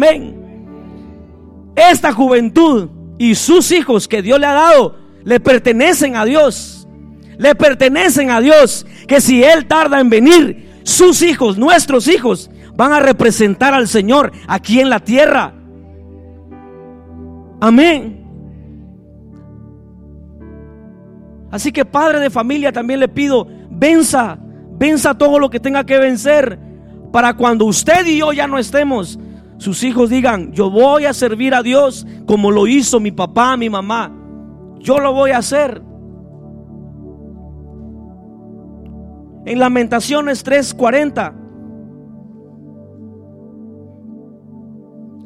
[1.74, 2.88] Esta juventud
[3.18, 6.86] y sus hijos que Dios le ha dado, le pertenecen a Dios.
[7.38, 8.86] Le pertenecen a Dios.
[9.08, 14.32] Que si Él tarda en venir, sus hijos, nuestros hijos, van a representar al Señor
[14.46, 15.52] aquí en la tierra.
[17.60, 18.20] Amén.
[21.50, 24.36] Así que padre de familia también le pido, venza,
[24.72, 26.58] venza todo lo que tenga que vencer
[27.12, 29.20] para cuando usted y yo ya no estemos,
[29.58, 33.70] sus hijos digan, yo voy a servir a Dios como lo hizo mi papá, mi
[33.70, 34.12] mamá.
[34.80, 35.80] Yo lo voy a hacer.
[39.46, 41.43] En Lamentaciones 3:40.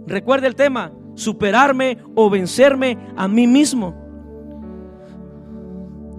[0.09, 3.94] Recuerde el tema, superarme o vencerme a mí mismo.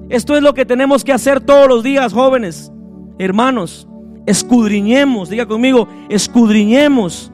[0.10, 2.72] Esto es lo que tenemos que hacer todos los días, jóvenes,
[3.18, 3.88] hermanos.
[4.28, 7.32] Escudriñemos, diga conmigo, escudriñemos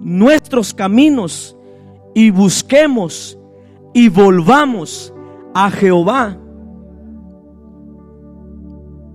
[0.00, 1.56] nuestros caminos
[2.14, 3.38] y busquemos
[3.94, 5.14] y volvamos
[5.54, 6.36] a Jehová.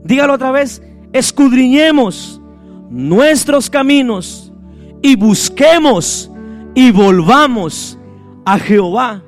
[0.06, 0.82] Dígalo otra vez,
[1.12, 2.42] escudriñemos
[2.90, 4.54] nuestros caminos
[5.02, 6.32] y busquemos
[6.78, 7.98] y volvamos
[8.46, 9.24] a Jehová.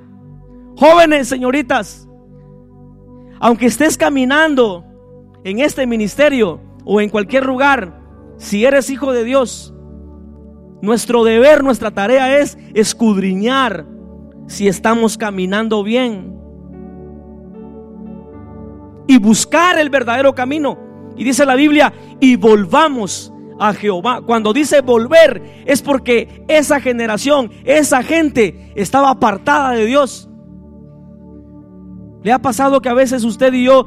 [0.78, 2.08] Jóvenes, señoritas,
[3.40, 4.86] aunque estés caminando
[5.44, 8.04] en este ministerio o en cualquier lugar,
[8.38, 9.74] si eres hijo de Dios,
[10.84, 13.88] nuestro deber, nuestra tarea es escudriñar
[14.46, 16.40] si estamos caminando bien
[19.08, 20.78] y buscar el verdadero camino.
[21.18, 24.22] Y dice la Biblia, y volvamos a Jehová.
[24.26, 30.30] Cuando dice volver es porque esa generación, esa gente estaba apartada de Dios.
[32.24, 33.86] ¿Le ha pasado que a veces usted y yo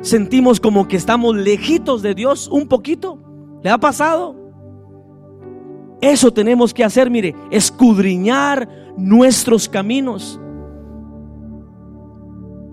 [0.00, 3.18] sentimos como que estamos lejitos de Dios un poquito?
[3.62, 4.36] ¿Le ha pasado?
[6.00, 10.38] Eso tenemos que hacer, mire, escudriñar nuestros caminos.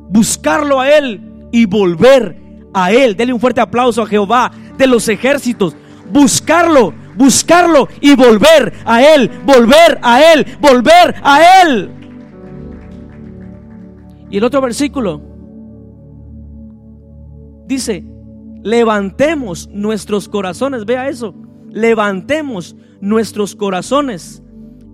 [0.09, 3.15] Buscarlo a Él y volver a Él.
[3.15, 5.75] Dele un fuerte aplauso a Jehová de los ejércitos.
[6.11, 11.91] Buscarlo, buscarlo y volver a Él, volver a Él, volver a Él.
[14.29, 15.21] Y el otro versículo
[17.67, 18.05] dice,
[18.63, 21.35] levantemos nuestros corazones, vea eso,
[21.69, 24.43] levantemos nuestros corazones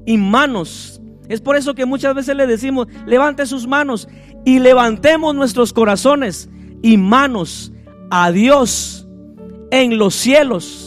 [0.06, 1.02] y manos.
[1.28, 4.08] Es por eso que muchas veces le decimos, levante sus manos
[4.46, 6.50] y levantemos nuestros corazones
[6.82, 7.74] y manos
[8.10, 9.08] a Dios
[9.72, 10.87] en los cielos.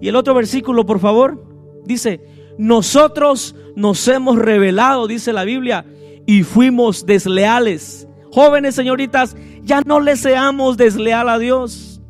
[0.00, 1.42] Y el otro versículo, por favor,
[1.84, 2.20] dice,
[2.58, 5.84] nosotros nos hemos revelado, dice la Biblia,
[6.26, 8.08] y fuimos desleales.
[8.32, 12.00] Jóvenes señoritas, ya no le seamos desleal a Dios.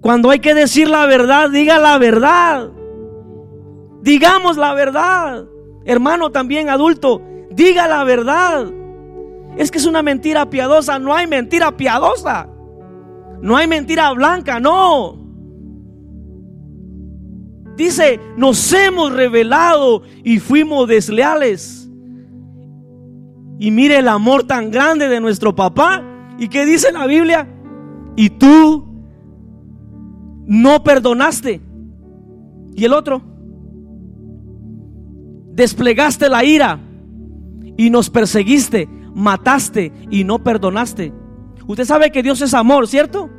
[0.00, 2.70] Cuando hay que decir la verdad, diga la verdad.
[4.02, 5.44] Digamos la verdad.
[5.84, 7.20] Hermano también adulto,
[7.50, 8.66] diga la verdad.
[9.56, 10.98] Es que es una mentira piadosa.
[10.98, 12.48] No hay mentira piadosa.
[13.40, 15.27] No hay mentira blanca, no.
[17.78, 21.88] Dice, nos hemos revelado y fuimos desleales.
[23.60, 26.02] Y mire el amor tan grande de nuestro papá.
[26.40, 27.48] ¿Y qué dice la Biblia?
[28.16, 28.84] Y tú
[30.44, 31.60] no perdonaste.
[32.74, 33.22] Y el otro,
[35.52, 36.80] desplegaste la ira
[37.76, 41.12] y nos perseguiste, mataste y no perdonaste.
[41.64, 43.30] Usted sabe que Dios es amor, ¿cierto?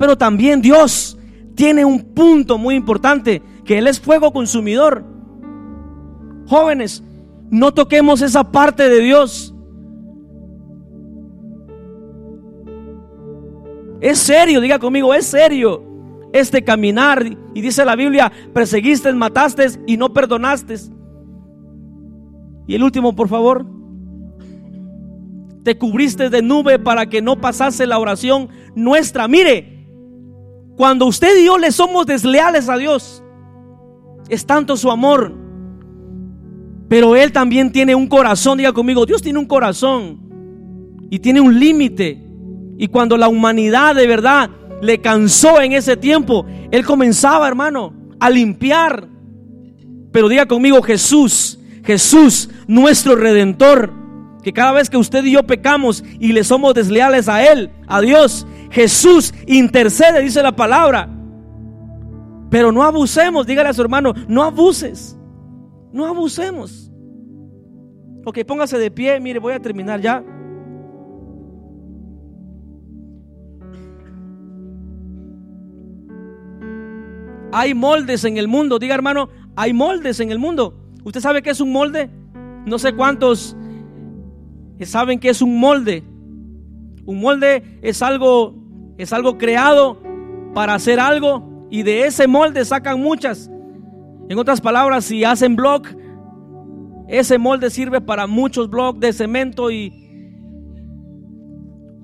[0.00, 1.16] Pero también Dios
[1.58, 5.04] tiene un punto muy importante, que Él es fuego consumidor.
[6.46, 7.04] Jóvenes,
[7.50, 9.54] no toquemos esa parte de Dios.
[14.00, 15.84] Es serio, diga conmigo, es serio
[16.32, 17.22] este caminar.
[17.52, 20.76] Y dice la Biblia, perseguiste, mataste y no perdonaste.
[22.66, 23.66] Y el último, por favor.
[25.62, 29.28] Te cubriste de nube para que no pasase la oración nuestra.
[29.28, 29.86] Mire,
[30.78, 33.22] cuando usted y yo le somos desleales a Dios,
[34.28, 35.34] es tanto su amor.
[36.88, 38.58] Pero Él también tiene un corazón.
[38.58, 40.20] Diga conmigo, Dios tiene un corazón
[41.10, 42.24] y tiene un límite.
[42.78, 44.50] Y cuando la humanidad de verdad
[44.80, 49.08] le cansó en ese tiempo, él comenzaba, hermano, a limpiar.
[50.12, 53.92] Pero diga conmigo, Jesús, Jesús, nuestro redentor,
[54.42, 58.00] que cada vez que usted y yo pecamos y le somos desleales a Él, a
[58.00, 61.08] Dios, Jesús intercede, dice la palabra.
[62.50, 65.18] Pero no abusemos, dígale a su hermano, no abuses.
[65.92, 66.90] No abusemos.
[68.24, 70.24] Ok, póngase de pie, mire, voy a terminar ya.
[77.52, 80.74] Hay moldes en el mundo, diga hermano, hay moldes en el mundo.
[81.04, 82.10] ¿Usted sabe qué es un molde?
[82.66, 83.56] No sé cuántos
[84.86, 86.04] saben qué es un molde.
[87.06, 88.54] Un molde es algo
[88.98, 90.02] es algo creado
[90.54, 93.50] para hacer algo y de ese molde sacan muchas.
[94.28, 95.82] En otras palabras, si hacen blog,
[97.08, 100.04] ese molde sirve para muchos blogs de cemento y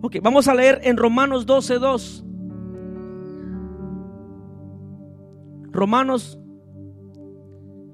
[0.01, 2.23] Ok, vamos a leer en Romanos 12:2.
[5.73, 6.39] Romanos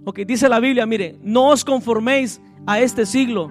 [0.04, 3.50] Ok, dice la Biblia, mire, no os conforméis a este siglo,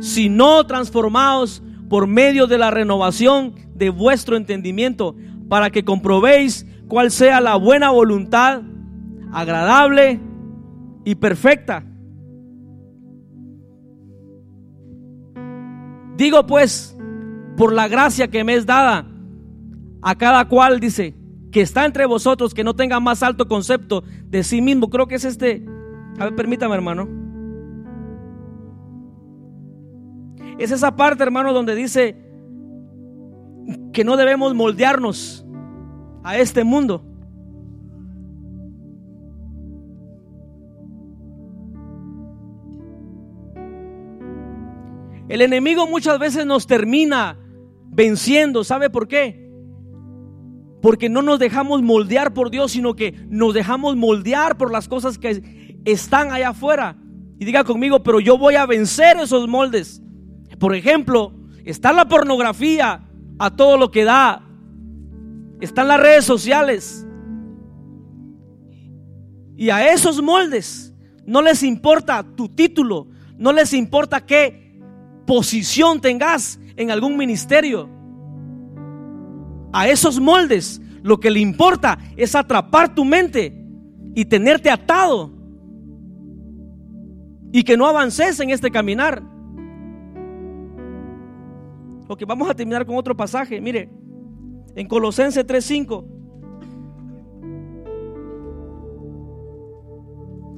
[0.00, 5.16] sino transformaos por medio de la renovación de vuestro entendimiento,
[5.48, 8.62] para que comprobéis cuál sea la buena voluntad,
[9.32, 10.20] agradable
[11.04, 11.84] y perfecta.
[16.16, 16.96] Digo pues,
[17.56, 19.06] por la gracia que me es dada,
[20.02, 21.14] a cada cual dice,
[21.52, 24.90] que está entre vosotros, que no tenga más alto concepto de sí mismo.
[24.90, 25.64] Creo que es este
[26.18, 27.08] a ver, permítame, hermano.
[30.58, 32.16] Es esa parte, hermano, donde dice
[33.92, 35.46] que no debemos moldearnos
[36.22, 37.04] a este mundo.
[45.28, 47.38] El enemigo muchas veces nos termina
[47.90, 48.64] venciendo.
[48.64, 49.50] ¿Sabe por qué?
[50.80, 55.18] Porque no nos dejamos moldear por Dios, sino que nos dejamos moldear por las cosas
[55.18, 56.96] que están allá afuera.
[57.38, 60.02] Y diga conmigo, pero yo voy a vencer esos moldes.
[60.58, 63.06] Por ejemplo, está la pornografía
[63.38, 64.47] a todo lo que da.
[65.60, 67.06] Están las redes sociales.
[69.56, 70.94] Y a esos moldes
[71.26, 74.80] no les importa tu título, no les importa qué
[75.26, 77.88] posición tengas en algún ministerio.
[79.72, 83.54] A esos moldes lo que le importa es atrapar tu mente
[84.14, 85.32] y tenerte atado
[87.52, 89.22] y que no avances en este caminar.
[92.08, 93.60] Ok, vamos a terminar con otro pasaje.
[93.60, 93.90] Mire,
[94.78, 96.04] en Colosenses 3:5.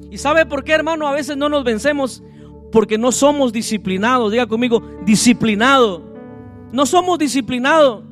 [0.09, 1.07] ¿Y sabe por qué, hermano?
[1.07, 2.23] A veces no nos vencemos
[2.71, 4.31] porque no somos disciplinados.
[4.31, 6.03] Diga conmigo, disciplinado.
[6.71, 8.03] No somos disciplinados.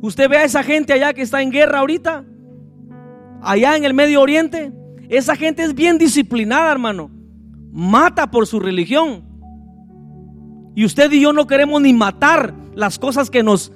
[0.00, 2.24] Usted ve a esa gente allá que está en guerra ahorita,
[3.42, 4.72] allá en el Medio Oriente.
[5.08, 7.10] Esa gente es bien disciplinada, hermano
[7.72, 9.22] mata por su religión.
[10.74, 13.72] Y usted y yo no queremos ni matar las cosas que nos,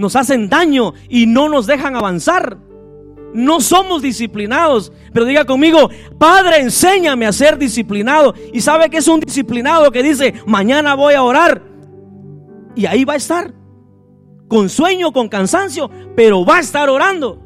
[0.00, 2.56] nos hacen daño y no nos dejan avanzar.
[3.34, 4.92] No somos disciplinados.
[5.12, 8.34] Pero diga conmigo, Padre, enséñame a ser disciplinado.
[8.52, 11.62] Y sabe que es un disciplinado que dice, mañana voy a orar.
[12.74, 13.52] Y ahí va a estar.
[14.48, 17.38] Con sueño, con cansancio, pero va a estar orando.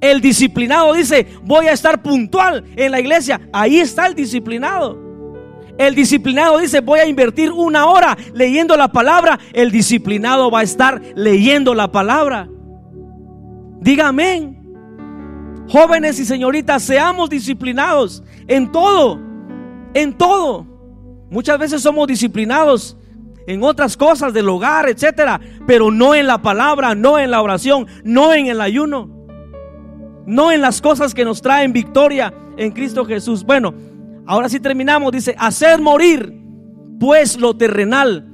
[0.00, 3.40] El disciplinado dice, voy a estar puntual en la iglesia.
[3.52, 4.98] Ahí está el disciplinado.
[5.86, 9.40] El disciplinado dice, voy a invertir una hora leyendo la palabra.
[9.52, 12.48] El disciplinado va a estar leyendo la palabra.
[13.80, 14.56] Dígame,
[15.68, 19.18] jóvenes y señoritas, seamos disciplinados en todo,
[19.92, 20.66] en todo.
[21.30, 22.96] Muchas veces somos disciplinados
[23.48, 27.88] en otras cosas del hogar, etcétera, pero no en la palabra, no en la oración,
[28.04, 29.22] no en el ayuno
[30.26, 33.44] no en las cosas que nos traen victoria en Cristo Jesús.
[33.44, 33.74] Bueno,
[34.26, 35.12] ahora sí terminamos.
[35.12, 36.42] Dice, hacer morir
[36.98, 38.28] pues lo terrenal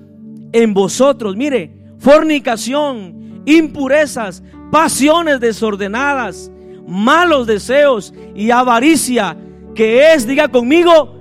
[0.52, 1.36] en vosotros.
[1.36, 6.50] Mire, fornicación, impurezas, pasiones desordenadas,
[6.86, 9.36] malos deseos y avaricia,
[9.74, 11.18] que es, diga conmigo,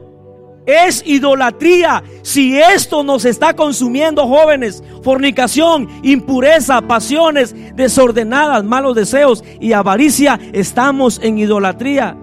[0.66, 2.04] es idolatría.
[2.22, 11.20] Si esto nos está consumiendo, jóvenes, fornicación, impureza, pasiones desordenadas, malos deseos y avaricia, estamos
[11.24, 12.18] en idolatría.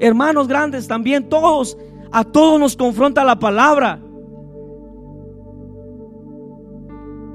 [0.00, 1.76] Hermanos grandes, también todos,
[2.10, 4.00] a todos nos confronta la palabra.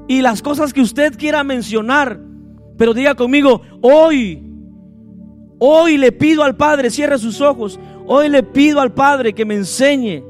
[0.07, 2.19] Y las cosas que usted quiera mencionar,
[2.77, 4.43] pero diga conmigo, hoy,
[5.59, 9.55] hoy le pido al Padre, cierre sus ojos, Hoy le pido al Padre que me
[9.55, 10.23] enseñe,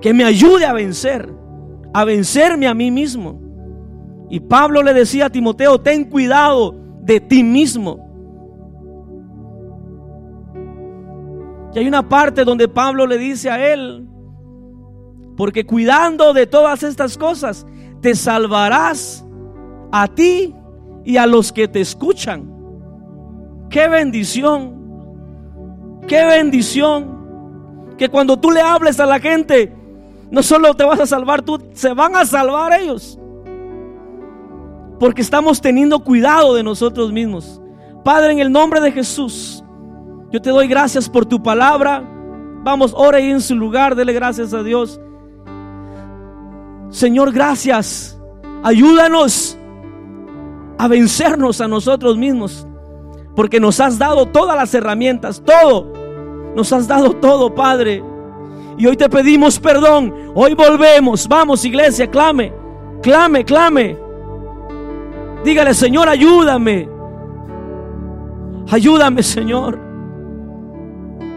[0.00, 1.28] que me ayude a vencer,
[1.92, 3.40] a vencerme a mí mismo.
[4.30, 8.11] Y Pablo le decía a Timoteo, ten cuidado de ti mismo.
[11.74, 14.06] Y hay una parte donde Pablo le dice a él,
[15.36, 17.66] porque cuidando de todas estas cosas,
[18.00, 19.24] te salvarás
[19.90, 20.54] a ti
[21.04, 22.50] y a los que te escuchan.
[23.70, 24.74] Qué bendición,
[26.06, 27.20] qué bendición.
[27.96, 29.72] Que cuando tú le hables a la gente,
[30.30, 33.18] no solo te vas a salvar tú, se van a salvar ellos.
[34.98, 37.60] Porque estamos teniendo cuidado de nosotros mismos.
[38.04, 39.61] Padre, en el nombre de Jesús,
[40.32, 42.02] yo te doy gracias por tu palabra.
[42.64, 44.98] Vamos, ore en su lugar, dele gracias a Dios.
[46.88, 48.18] Señor, gracias.
[48.62, 49.58] Ayúdanos
[50.78, 52.66] a vencernos a nosotros mismos.
[53.36, 55.92] Porque nos has dado todas las herramientas, todo.
[56.56, 58.02] Nos has dado todo, Padre.
[58.78, 60.14] Y hoy te pedimos perdón.
[60.34, 61.28] Hoy volvemos.
[61.28, 62.54] Vamos, iglesia, clame.
[63.02, 63.98] Clame, clame.
[65.44, 66.88] Dígale, Señor, ayúdame.
[68.70, 69.91] Ayúdame, Señor.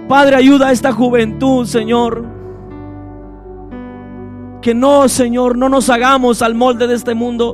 [0.07, 2.23] Padre, ayuda a esta juventud, Señor.
[4.61, 7.53] Que no, Señor, no nos hagamos al molde de este mundo.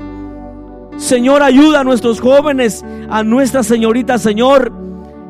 [0.97, 4.71] Señor, ayuda a nuestros jóvenes, a nuestra señorita, Señor,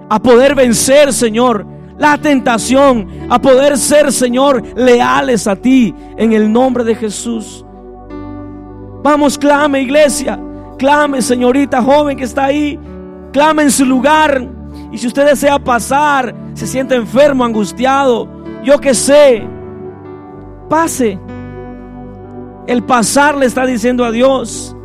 [0.10, 1.66] a poder vencer, Señor,
[1.98, 7.64] la tentación, a poder ser, Señor, leales a ti en el nombre de Jesús.
[9.04, 10.40] Vamos, clame, iglesia.
[10.78, 12.80] Clame, señorita joven que está ahí.
[13.32, 14.61] Clame en su lugar.
[14.92, 18.28] Y si usted desea pasar, se siente enfermo, angustiado,
[18.64, 19.48] yo que sé,
[20.70, 21.18] pase.
[22.68, 24.76] El pasar le está diciendo a Dios,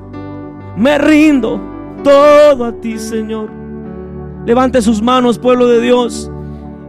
[0.77, 1.61] me rindo
[2.05, 3.51] todo a ti, Señor.
[4.47, 6.31] Levante sus manos, pueblo de Dios,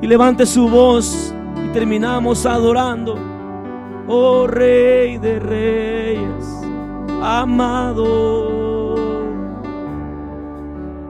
[0.01, 1.34] y levante su voz
[1.65, 3.15] y terminamos adorando.
[4.07, 6.45] Oh Rey de Reyes,
[7.22, 8.95] amado,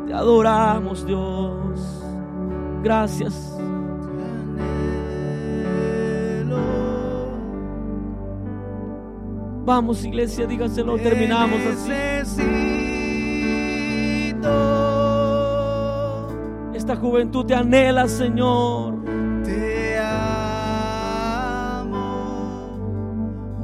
[0.07, 1.96] te adoramos, Dios.
[2.83, 3.57] Gracias.
[9.67, 11.91] Vamos, iglesia, dígaselo, terminamos así.
[16.73, 19.03] Esta juventud te anhela, Señor.
[19.43, 20.77] Te amo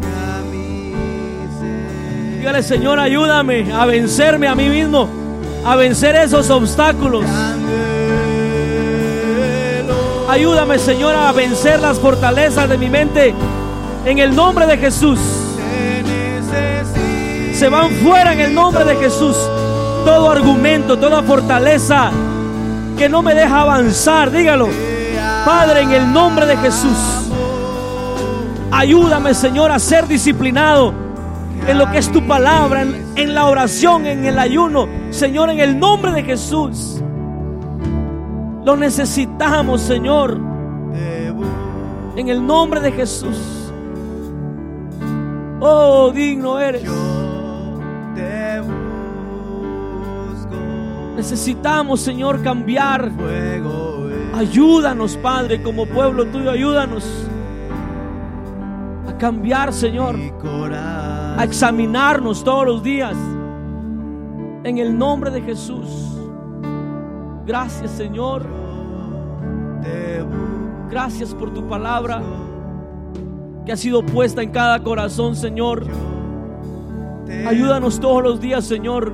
[0.00, 0.42] que a
[1.58, 2.38] ser.
[2.38, 5.08] Dígale, Señor, ayúdame a vencerme a mí mismo,
[5.64, 7.24] a vencer esos obstáculos.
[10.28, 13.32] Ayúdame, Señor, a vencer las fortalezas de mi mente.
[14.04, 15.20] En el nombre de Jesús.
[17.52, 19.36] Se van fuera en el nombre de Jesús.
[20.04, 22.10] Todo argumento, toda fortaleza
[22.98, 24.30] que no me deja avanzar.
[24.32, 24.68] Dígalo.
[25.44, 26.98] Padre, en el nombre de Jesús.
[28.72, 30.92] Ayúdame, Señor, a ser disciplinado
[31.68, 34.88] en lo que es tu palabra, en, en la oración, en el ayuno.
[35.10, 37.00] Señor, en el nombre de Jesús.
[38.66, 40.40] Lo necesitamos, Señor,
[42.16, 43.70] en el nombre de Jesús.
[45.60, 46.82] Oh, digno eres.
[51.14, 53.12] Necesitamos, Señor, cambiar.
[54.34, 57.08] Ayúdanos, Padre, como pueblo tuyo, ayúdanos
[59.08, 60.16] a cambiar, Señor,
[60.74, 63.14] a examinarnos todos los días.
[64.64, 66.18] En el nombre de Jesús.
[67.46, 68.55] Gracias, Señor.
[70.90, 72.22] Gracias por tu palabra
[73.64, 75.86] que ha sido puesta en cada corazón, Señor.
[77.46, 79.12] Ayúdanos todos los días, Señor,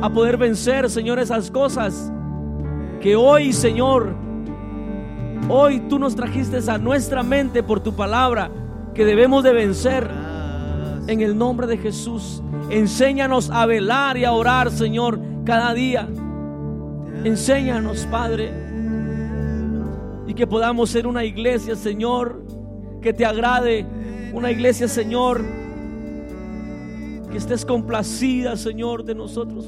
[0.00, 2.10] a poder vencer, Señor, esas cosas
[3.00, 4.14] que hoy, Señor,
[5.48, 8.50] hoy tú nos trajiste a nuestra mente por tu palabra
[8.94, 10.10] que debemos de vencer
[11.06, 12.42] en el nombre de Jesús.
[12.70, 16.08] Enséñanos a velar y a orar, Señor, cada día.
[17.24, 18.63] Enséñanos, Padre,
[20.26, 22.44] y que podamos ser una iglesia, Señor,
[23.00, 23.86] que te agrade,
[24.32, 25.44] una iglesia, Señor,
[27.30, 29.66] que estés complacida, Señor, de nosotros.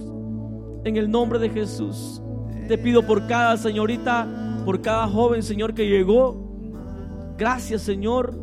[0.84, 2.22] En el nombre de Jesús.
[2.68, 7.34] Te pido por cada señorita, por cada joven, Señor, que llegó.
[7.36, 8.34] Gracias, Señor.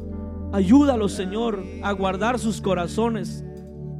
[0.51, 3.43] Ayúdalos, Señor, a guardar sus corazones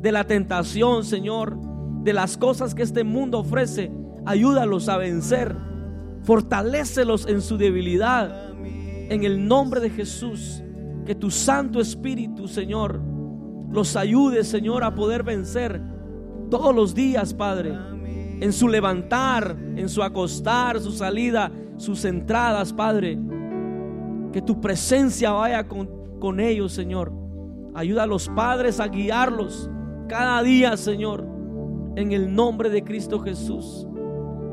[0.02, 1.58] de la tentación, Señor,
[2.04, 3.92] de las cosas que este mundo ofrece.
[4.26, 5.56] Ayúdalos a vencer.
[6.24, 8.52] Fortalécelos en su debilidad.
[9.10, 10.64] En el nombre de Jesús.
[11.06, 13.02] Que tu Santo Espíritu, Señor,
[13.70, 15.82] los ayude, Señor, a poder vencer
[16.50, 17.74] todos los días, Padre,
[18.40, 23.20] en su levantar, en su acostar, su salida, sus entradas, Padre.
[24.32, 27.12] Que tu presencia vaya con, con ellos, Señor.
[27.76, 29.70] Ayuda a los padres a guiarlos
[30.08, 31.26] cada día, Señor,
[31.96, 33.88] en el nombre de Cristo Jesús.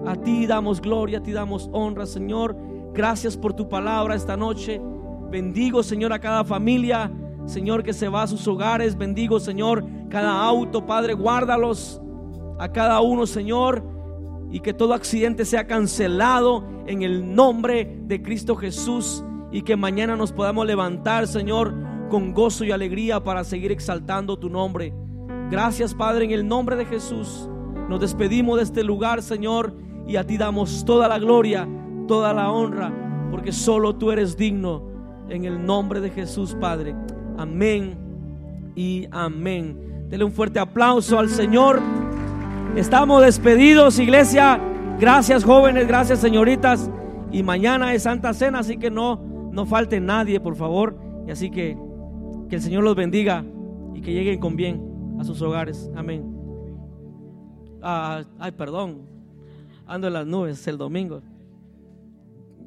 [0.06, 2.56] A ti damos gloria, a ti damos honra, Señor.
[2.92, 4.80] Gracias por tu palabra esta noche.
[5.30, 7.10] Bendigo, Señor, a cada familia,
[7.46, 8.96] Señor, que se va a sus hogares.
[8.96, 12.00] Bendigo, Señor, cada auto, Padre, guárdalos
[12.58, 13.84] a cada uno, Señor.
[14.50, 19.24] Y que todo accidente sea cancelado en el nombre de Cristo Jesús.
[19.52, 21.74] Y que mañana nos podamos levantar, Señor,
[22.08, 24.92] con gozo y alegría para seguir exaltando tu nombre.
[25.50, 27.48] Gracias, Padre, en el nombre de Jesús.
[27.88, 29.74] Nos despedimos de este lugar, Señor,
[30.10, 31.68] y a ti damos toda la gloria,
[32.08, 32.92] toda la honra,
[33.30, 34.82] porque solo tú eres digno.
[35.28, 36.96] En el nombre de Jesús, Padre.
[37.38, 37.96] Amén
[38.74, 40.08] y amén.
[40.08, 41.80] Dele un fuerte aplauso al Señor.
[42.74, 44.60] Estamos despedidos, iglesia.
[44.98, 46.90] Gracias, jóvenes, gracias, señoritas.
[47.30, 49.20] Y mañana es Santa Cena, así que no,
[49.52, 50.98] no falte nadie, por favor.
[51.28, 51.78] Y así que
[52.48, 53.44] que el Señor los bendiga
[53.94, 55.88] y que lleguen con bien a sus hogares.
[55.94, 56.24] Amén.
[57.80, 59.09] Ah, ay, perdón.
[59.90, 61.20] Ando en las nubes el domingo.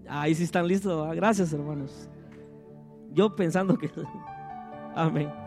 [0.10, 1.16] Ahí sí están listos.
[1.16, 2.10] Gracias, hermanos.
[3.14, 3.90] Yo pensando que...
[4.96, 5.43] Amén.